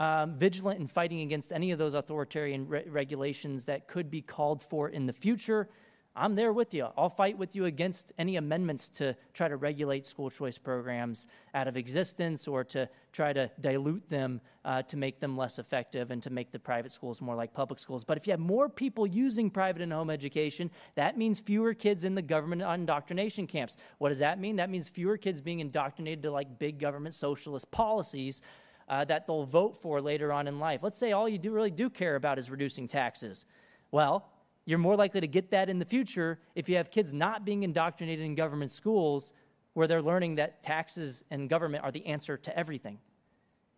[0.00, 4.62] um, vigilant in fighting against any of those authoritarian re- regulations that could be called
[4.62, 5.68] for in the future.
[6.16, 6.86] I'm there with you.
[6.96, 11.66] I'll fight with you against any amendments to try to regulate school choice programs out
[11.66, 16.22] of existence or to try to dilute them uh, to make them less effective and
[16.22, 18.04] to make the private schools more like public schools.
[18.04, 22.04] But if you have more people using private and home education, that means fewer kids
[22.04, 23.76] in the government indoctrination camps.
[23.98, 24.56] What does that mean?
[24.56, 28.40] That means fewer kids being indoctrinated to like big government socialist policies
[28.88, 30.82] uh, that they'll vote for later on in life.
[30.82, 33.46] Let's say all you do really do care about is reducing taxes.
[33.90, 34.30] Well,
[34.66, 37.62] You're more likely to get that in the future if you have kids not being
[37.62, 39.32] indoctrinated in government schools
[39.74, 42.98] where they're learning that taxes and government are the answer to everything.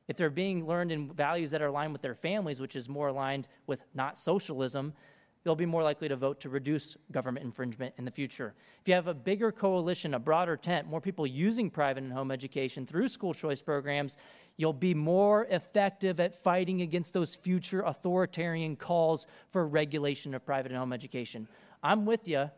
[0.09, 3.09] If they're being learned in values that are aligned with their families, which is more
[3.09, 4.93] aligned with not socialism,
[5.43, 8.55] they'll be more likely to vote to reduce government infringement in the future.
[8.81, 12.31] If you have a bigger coalition, a broader tent, more people using private and home
[12.31, 14.17] education through school choice programs,
[14.57, 20.73] you'll be more effective at fighting against those future authoritarian calls for regulation of private
[20.73, 21.47] and home education.
[21.83, 22.51] I'm with you,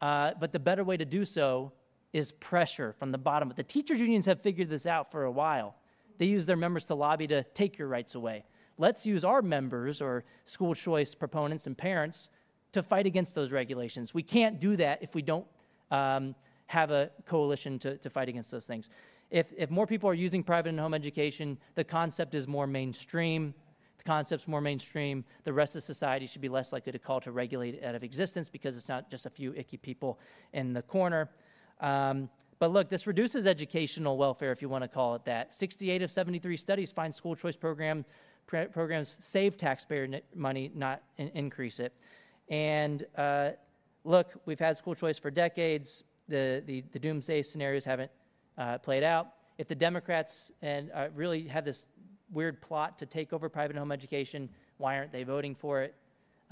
[0.00, 1.72] uh, but the better way to do so
[2.12, 3.52] is pressure from the bottom.
[3.56, 5.76] The teachers' unions have figured this out for a while.
[6.18, 8.44] They use their members to lobby to take your rights away.
[8.78, 12.30] Let's use our members or school choice proponents and parents
[12.72, 14.12] to fight against those regulations.
[14.12, 15.46] We can't do that if we don't
[15.90, 16.34] um,
[16.66, 18.88] have a coalition to, to fight against those things.
[19.32, 23.54] If, if more people are using private and home education, the concept is more mainstream.
[23.96, 25.24] The concept's more mainstream.
[25.44, 28.04] The rest of society should be less likely to call to regulate it out of
[28.04, 30.20] existence because it's not just a few icky people
[30.52, 31.30] in the corner.
[31.80, 32.28] Um,
[32.58, 35.50] but look, this reduces educational welfare, if you want to call it that.
[35.50, 38.04] 68 of 73 studies find school choice program,
[38.46, 41.94] programs save taxpayer money, not in, increase it.
[42.50, 43.52] And uh,
[44.04, 46.04] look, we've had school choice for decades.
[46.28, 48.10] The, the, the doomsday scenarios haven't
[48.58, 49.28] uh, played out.
[49.58, 51.86] If the Democrats and uh, really have this
[52.30, 54.48] weird plot to take over private home education,
[54.78, 55.94] why aren't they voting for it?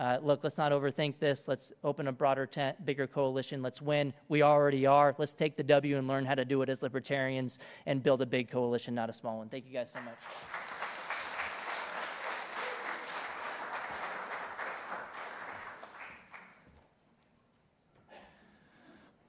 [0.00, 1.46] uh, look, let's not overthink this.
[1.46, 3.60] Let's open a broader tent, bigger coalition.
[3.60, 4.14] Let's win.
[4.28, 5.14] We already are.
[5.18, 8.26] Let's take the W and learn how to do it as libertarians and build a
[8.26, 9.50] big coalition, not a small one.
[9.50, 10.14] Thank you guys so much.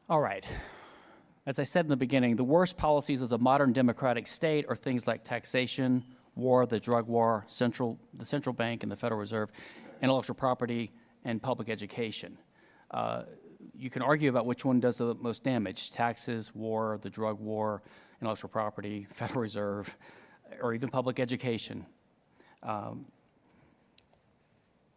[0.09, 0.47] All right.
[1.45, 4.75] As I said in the beginning, the worst policies of the modern democratic state are
[4.75, 6.03] things like taxation,
[6.35, 9.51] war, the drug war, central, the central bank, and the Federal Reserve
[10.01, 10.91] intellectual property,
[11.25, 12.37] and public education.
[12.89, 13.23] Uh,
[13.75, 17.81] you can argue about which one does the most damage taxes, war, the drug war,
[18.19, 19.95] intellectual property, Federal Reserve,
[20.61, 21.85] or even public education.
[22.63, 23.05] Um,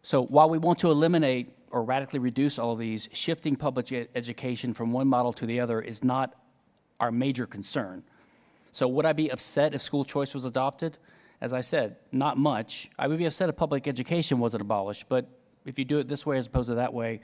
[0.03, 4.93] so while we want to eliminate or radically reduce all these, shifting public education from
[4.93, 6.35] one model to the other is not
[7.01, 8.03] our major concern.
[8.73, 10.97] So would I be upset if school choice was adopted?
[11.45, 12.89] as I said, not much.
[12.99, 15.29] I would be upset if public education wasn't abolished, but
[15.67, 17.21] if you do it this way as opposed to that way,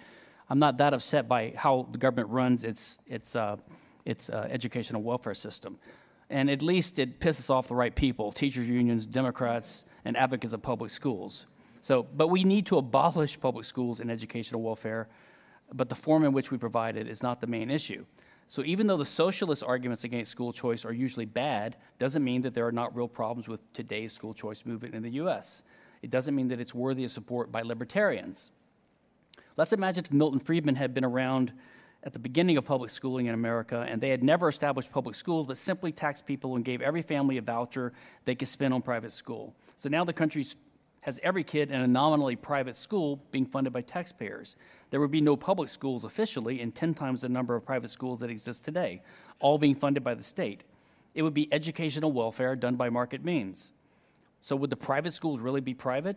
[0.50, 3.56] I'm not that upset by how the government runs its, its, uh,
[4.04, 5.78] its uh, educational welfare system.
[6.28, 10.60] And at least it pisses off the right people teachers' unions, Democrats, and advocates of
[10.60, 11.46] public schools.
[11.80, 15.08] So, but we need to abolish public schools and educational welfare,
[15.72, 18.04] but the form in which we provide it is not the main issue.
[18.46, 22.52] So even though the socialist arguments against school choice are usually bad, doesn't mean that
[22.52, 25.62] there are not real problems with today's school choice movement in the US.
[26.02, 28.50] It doesn't mean that it's worthy of support by libertarians.
[29.56, 31.52] Let's imagine if Milton Friedman had been around
[32.02, 35.46] at the beginning of public schooling in America and they had never established public schools
[35.46, 37.92] but simply taxed people and gave every family a voucher
[38.24, 39.54] they could spend on private school.
[39.76, 40.56] So now the country's
[41.02, 44.56] has every kid in a nominally private school being funded by taxpayers.
[44.90, 48.20] There would be no public schools officially, and 10 times the number of private schools
[48.20, 49.02] that exist today,
[49.38, 50.64] all being funded by the state.
[51.14, 53.72] It would be educational welfare done by market means.
[54.42, 56.16] So, would the private schools really be private?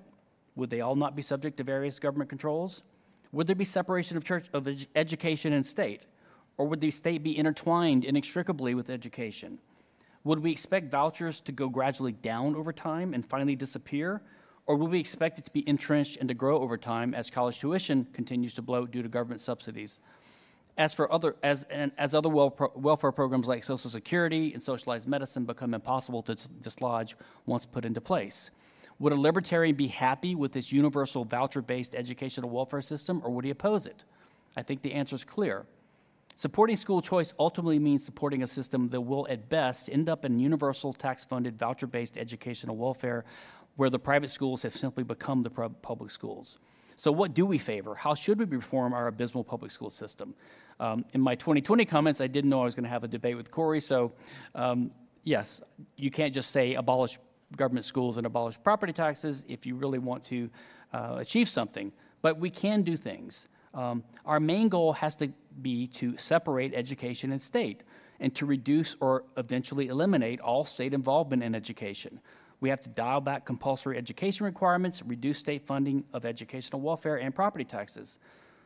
[0.55, 2.83] Would they all not be subject to various government controls?
[3.31, 6.07] Would there be separation of church of ed- education and state?
[6.57, 9.59] Or would the state be intertwined inextricably with education?
[10.23, 14.21] Would we expect vouchers to go gradually down over time and finally disappear?
[14.65, 17.59] Or will we expect it to be entrenched and to grow over time as college
[17.59, 19.99] tuition continues to bloat due to government subsidies?
[20.77, 25.45] As for other, as, and as other welfare programs like Social Security and socialized medicine
[25.45, 27.15] become impossible to dislodge
[27.45, 28.49] once put into place,
[28.99, 33.45] would a libertarian be happy with this universal voucher based educational welfare system or would
[33.45, 34.05] he oppose it?
[34.55, 35.65] I think the answer is clear.
[36.35, 40.39] Supporting school choice ultimately means supporting a system that will, at best, end up in
[40.39, 43.23] universal tax funded voucher based educational welfare
[43.75, 46.59] where the private schools have simply become the public schools.
[46.95, 47.95] So, what do we favor?
[47.95, 50.35] How should we reform our abysmal public school system?
[50.79, 53.35] Um, in my 2020 comments, I didn't know I was going to have a debate
[53.35, 53.79] with Corey.
[53.79, 54.13] So,
[54.53, 54.91] um,
[55.23, 55.61] yes,
[55.97, 57.17] you can't just say abolish
[57.55, 60.49] government schools and abolish property taxes if you really want to
[60.93, 61.91] uh, achieve something.
[62.21, 63.49] But we can do things.
[63.73, 65.31] Um, our main goal has to
[65.61, 67.83] be to separate education and state
[68.19, 72.19] and to reduce or eventually eliminate all state involvement in education.
[72.63, 77.35] We have to dial back compulsory education requirements, reduce state funding of educational welfare and
[77.35, 78.19] property taxes.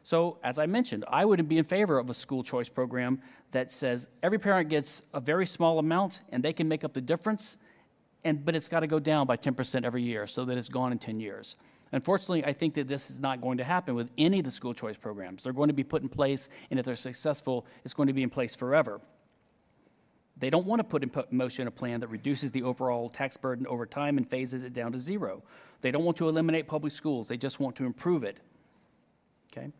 [0.03, 3.19] So, as I mentioned, I would be in favor of a school choice program
[3.53, 7.01] that says every parent gets a very small amount and they can make up the
[7.01, 7.57] difference,
[8.23, 10.91] and, but it's got to go down by 10% every year so that it's gone
[10.91, 11.55] in 10 years.
[11.91, 14.75] Unfortunately, I think that this is not going to happen with any of the school
[14.75, 15.41] choice programs.
[15.41, 18.21] They're going to be put in place, and if they're successful, it's going to be
[18.21, 19.01] in place forever.
[20.39, 23.65] They don't want to put in motion a plan that reduces the overall tax burden
[23.67, 25.43] over time and phases it down to zero.
[25.81, 28.39] They don't want to eliminate public schools, they just want to improve it.
[29.51, 29.71] Okay?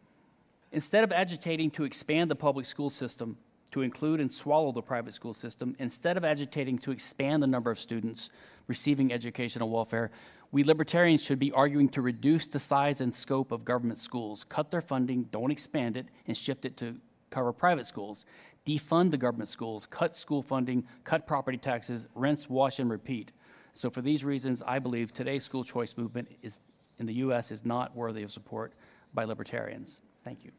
[0.71, 3.37] Instead of agitating to expand the public school system
[3.71, 7.69] to include and swallow the private school system, instead of agitating to expand the number
[7.69, 8.31] of students
[8.67, 10.11] receiving educational welfare,
[10.51, 14.69] we libertarians should be arguing to reduce the size and scope of government schools, cut
[14.69, 16.95] their funding, don't expand it, and shift it to
[17.29, 18.25] cover private schools.
[18.67, 23.31] Defund the government schools, cut school funding, cut property taxes, rinse, wash, and repeat.
[23.71, 26.59] So for these reasons, I believe today's school choice movement is,
[26.99, 27.49] in the U.S.
[27.49, 28.73] is not worthy of support
[29.13, 30.01] by libertarians.
[30.25, 30.51] Thank you.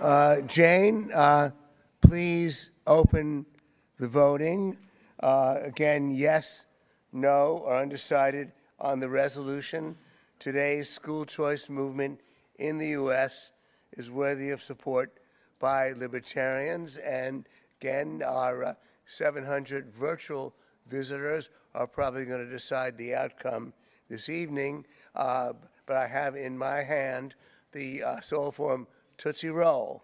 [0.00, 1.50] Uh, Jane, uh,
[2.00, 3.44] please open
[3.98, 4.78] the voting.
[5.22, 6.64] Uh, Again, yes,
[7.12, 9.98] no, or undecided on the resolution.
[10.40, 12.18] Today's school choice movement
[12.58, 13.52] in the U.S.
[13.92, 15.12] is worthy of support
[15.58, 16.96] by libertarians.
[16.96, 17.46] And
[17.78, 20.54] again, our uh, 700 virtual
[20.86, 23.74] visitors are probably going to decide the outcome
[24.08, 24.86] this evening.
[25.14, 25.52] Uh,
[25.84, 27.34] But I have in my hand
[27.72, 28.86] the uh, sole
[29.18, 30.02] Tootsie Roll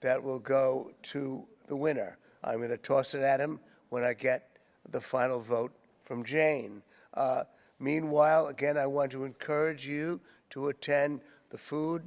[0.00, 2.18] that will go to the winner.
[2.44, 4.48] I'm going to toss it at him when I get
[4.88, 5.72] the final vote
[6.04, 6.84] from Jane.
[7.14, 7.42] Uh,
[7.82, 12.04] Meanwhile, again, I want to encourage you to attend the food,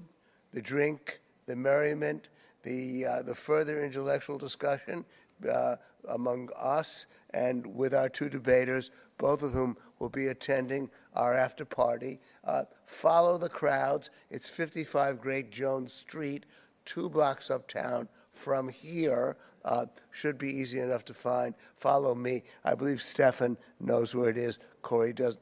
[0.53, 2.30] the drink, the merriment,
[2.64, 5.03] the, uh, the further intellectual discussion
[5.52, 5.76] uh,
[6.07, 11.65] among us and with our two debaters, both of whom will be attending our after
[11.65, 12.22] party.
[12.45, 14.10] Uh, follow the crowds.
[14.31, 16.45] It's 55 Great Jones Street,
[16.85, 19.35] two blocks uptown from here.
[19.65, 21.53] Uh, should be easy enough to find.
[21.76, 22.43] Follow me.
[22.64, 24.60] I believe Stephan knows where it is.
[24.81, 25.39] Corey does.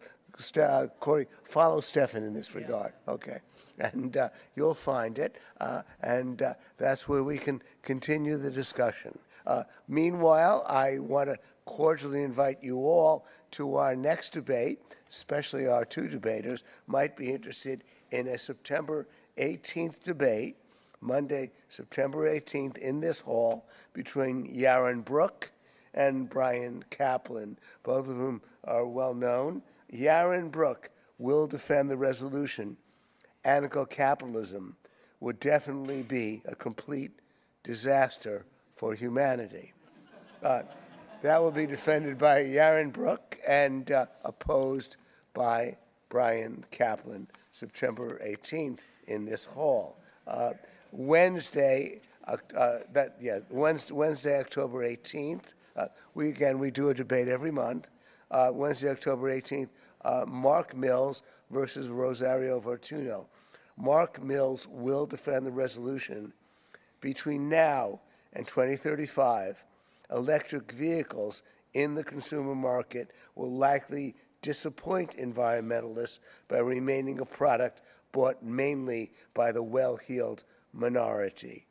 [0.58, 2.94] Uh, Corey, follow Stephan in this regard.
[3.08, 3.40] Okay.
[3.80, 5.38] And uh, you'll find it.
[5.60, 9.18] Uh, and uh, that's where we can continue the discussion.
[9.46, 14.80] Uh, meanwhile, I want to cordially invite you all to our next debate,
[15.10, 19.08] especially our two debaters might be interested in a September
[19.38, 20.56] 18th debate,
[21.02, 25.52] Monday, September 18th, in this hall between Yaron Brook
[25.94, 29.62] and Bryan Caplan, both of whom are well known.
[29.94, 32.78] Yaron Brook will defend the resolution.
[33.46, 34.76] Anarcho-capitalism
[35.20, 37.12] would definitely be a complete
[37.64, 39.74] disaster for humanity.
[40.42, 40.64] Uh,
[41.22, 44.98] that will be defended by Yaron Brook and uh, opposed
[45.34, 45.78] by
[46.10, 49.98] Bryan Caplan, September 18th in this hall.
[50.28, 50.52] Uh,
[50.92, 55.54] Wednesday, uh, uh, that yeah, Wednesday, Wednesday, October 18th.
[55.76, 57.90] Uh, we again we do a debate every month.
[58.52, 59.70] Wednesday, October 18th.
[60.04, 63.28] Uh, Mark Mills versus Rosario Fortuno.
[63.78, 66.34] Mark Mills will defend the resolution.
[67.02, 68.02] Between now
[68.34, 69.64] and 2035,
[70.12, 71.44] electric vehicles
[71.74, 77.82] in the consumer market will likely disappoint environmentalists by remaining a product
[78.12, 81.66] bought mainly by the well heeled minority.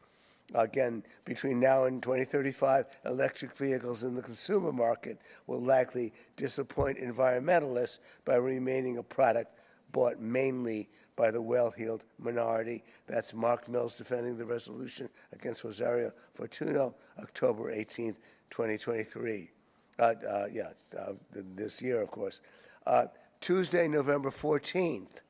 [0.55, 7.99] Again, between now and 2035, electric vehicles in the consumer market will likely disappoint environmentalists
[8.25, 9.59] by remaining a product
[9.93, 12.83] bought mainly by the well-heeled minority.
[13.07, 18.17] That's Mark Mills defending the resolution against Rosario Fortuno, October 18th,
[18.51, 19.51] 2023.
[19.99, 22.41] Uh, uh, yeah, uh, this year, of course.
[22.87, 23.07] Uh,
[23.41, 25.23] Tuesday, November 14th,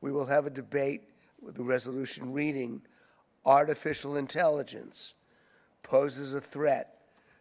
[0.00, 1.02] we will have a debate
[1.40, 2.82] with the resolution reading
[3.44, 5.14] artificial intelligence
[5.82, 6.98] poses a threat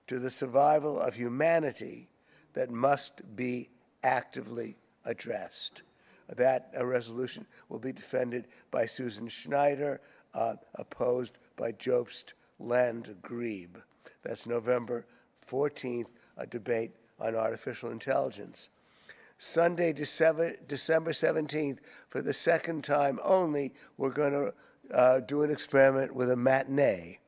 [0.08, 2.10] to the survival of humanity
[2.54, 3.70] that must be
[4.04, 5.84] actively addressed.
[6.28, 10.02] That uh, resolution will be defended by Susan Schneider,
[10.34, 13.82] uh, opposed by Jobst Landgrebe.
[14.24, 15.06] That's November
[15.46, 16.08] 14th,
[16.38, 18.70] a debate on artificial intelligence.
[19.38, 21.80] Sunday, December, December 17th,
[22.10, 24.54] for the second time only, we're going to
[24.94, 27.20] uh, do an experiment with a matinee.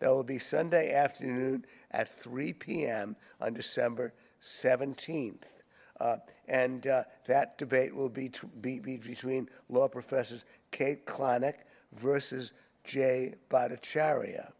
[0.00, 3.16] That will be Sunday afternoon at 3 p.m.
[3.40, 5.62] on December 17th.
[6.00, 6.16] Uh,
[6.48, 8.30] and uh, that debate will be,
[8.60, 11.56] be, be between law professors Kate Klonick
[11.92, 14.52] versus Jay Bhattacharya.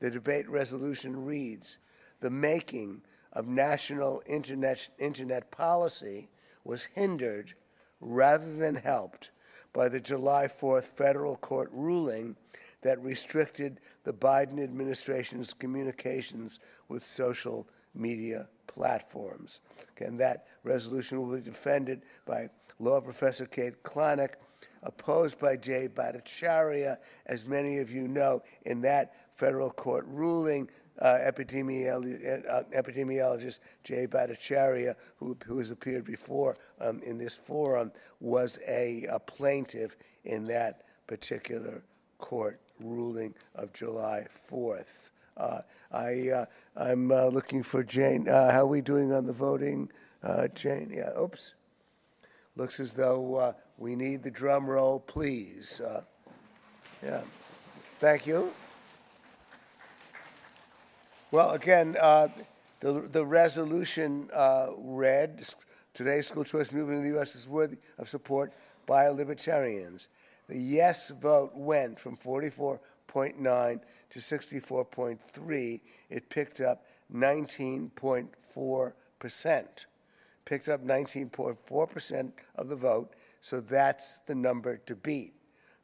[0.00, 1.78] The debate resolution reads
[2.20, 3.02] The making
[3.32, 6.30] of national internet, internet policy
[6.64, 7.52] was hindered
[8.00, 9.30] rather than helped
[9.76, 12.34] by the July 4th federal court ruling
[12.80, 19.60] that restricted the Biden administration's communications with social media platforms.
[19.98, 22.48] And that resolution will be defended by
[22.78, 24.36] law professor Kate Klonick,
[24.82, 26.96] opposed by Jay Bhattacharya.
[27.26, 30.70] As many of you know, in that federal court ruling,
[31.00, 38.58] uh, uh, epidemiologist Jay Bhattacharya, who, who has appeared before um, in this forum, was
[38.66, 41.82] a, a plaintiff in that particular
[42.18, 45.10] court ruling of July 4th.
[45.36, 45.60] Uh,
[45.92, 46.46] I, uh,
[46.76, 48.28] I'm uh, looking for Jane.
[48.28, 49.90] Uh, how are we doing on the voting,
[50.22, 50.90] uh, Jane?
[50.94, 51.54] Yeah, oops.
[52.56, 55.82] Looks as though we need the drum roll, please.
[57.02, 57.20] Yeah.
[58.00, 58.52] Thank you.
[61.32, 62.28] Well, again, uh,
[62.78, 65.44] the, the resolution uh, read
[65.92, 67.34] today's school choice movement in the U.S.
[67.34, 68.52] is worthy of support
[68.86, 70.06] by libertarians.
[70.48, 73.80] The yes vote went from 44.9
[74.10, 75.80] to 64.3.
[76.10, 79.86] It picked up 19.4 percent.
[80.44, 85.34] Picked up 19.4 percent of the vote, so that's the number to beat.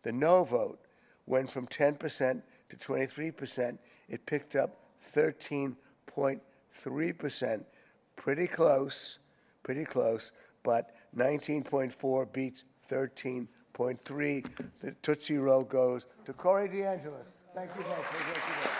[0.05, 0.79] The no vote
[1.27, 3.81] went from 10 percent to 23 percent.
[4.09, 7.67] It picked up 13.3 percent.
[8.17, 9.19] Pretty close,
[9.63, 14.47] pretty close, but 19.4 beats 13.3.
[14.81, 17.27] The Tootsie Roll goes to Corey DeAngelis.
[17.55, 18.07] Thank you both.
[18.07, 18.79] Thank you both.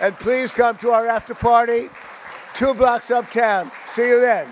[0.00, 1.90] And please come to our after party,
[2.54, 3.70] two blocks uptown.
[3.86, 4.48] See you then.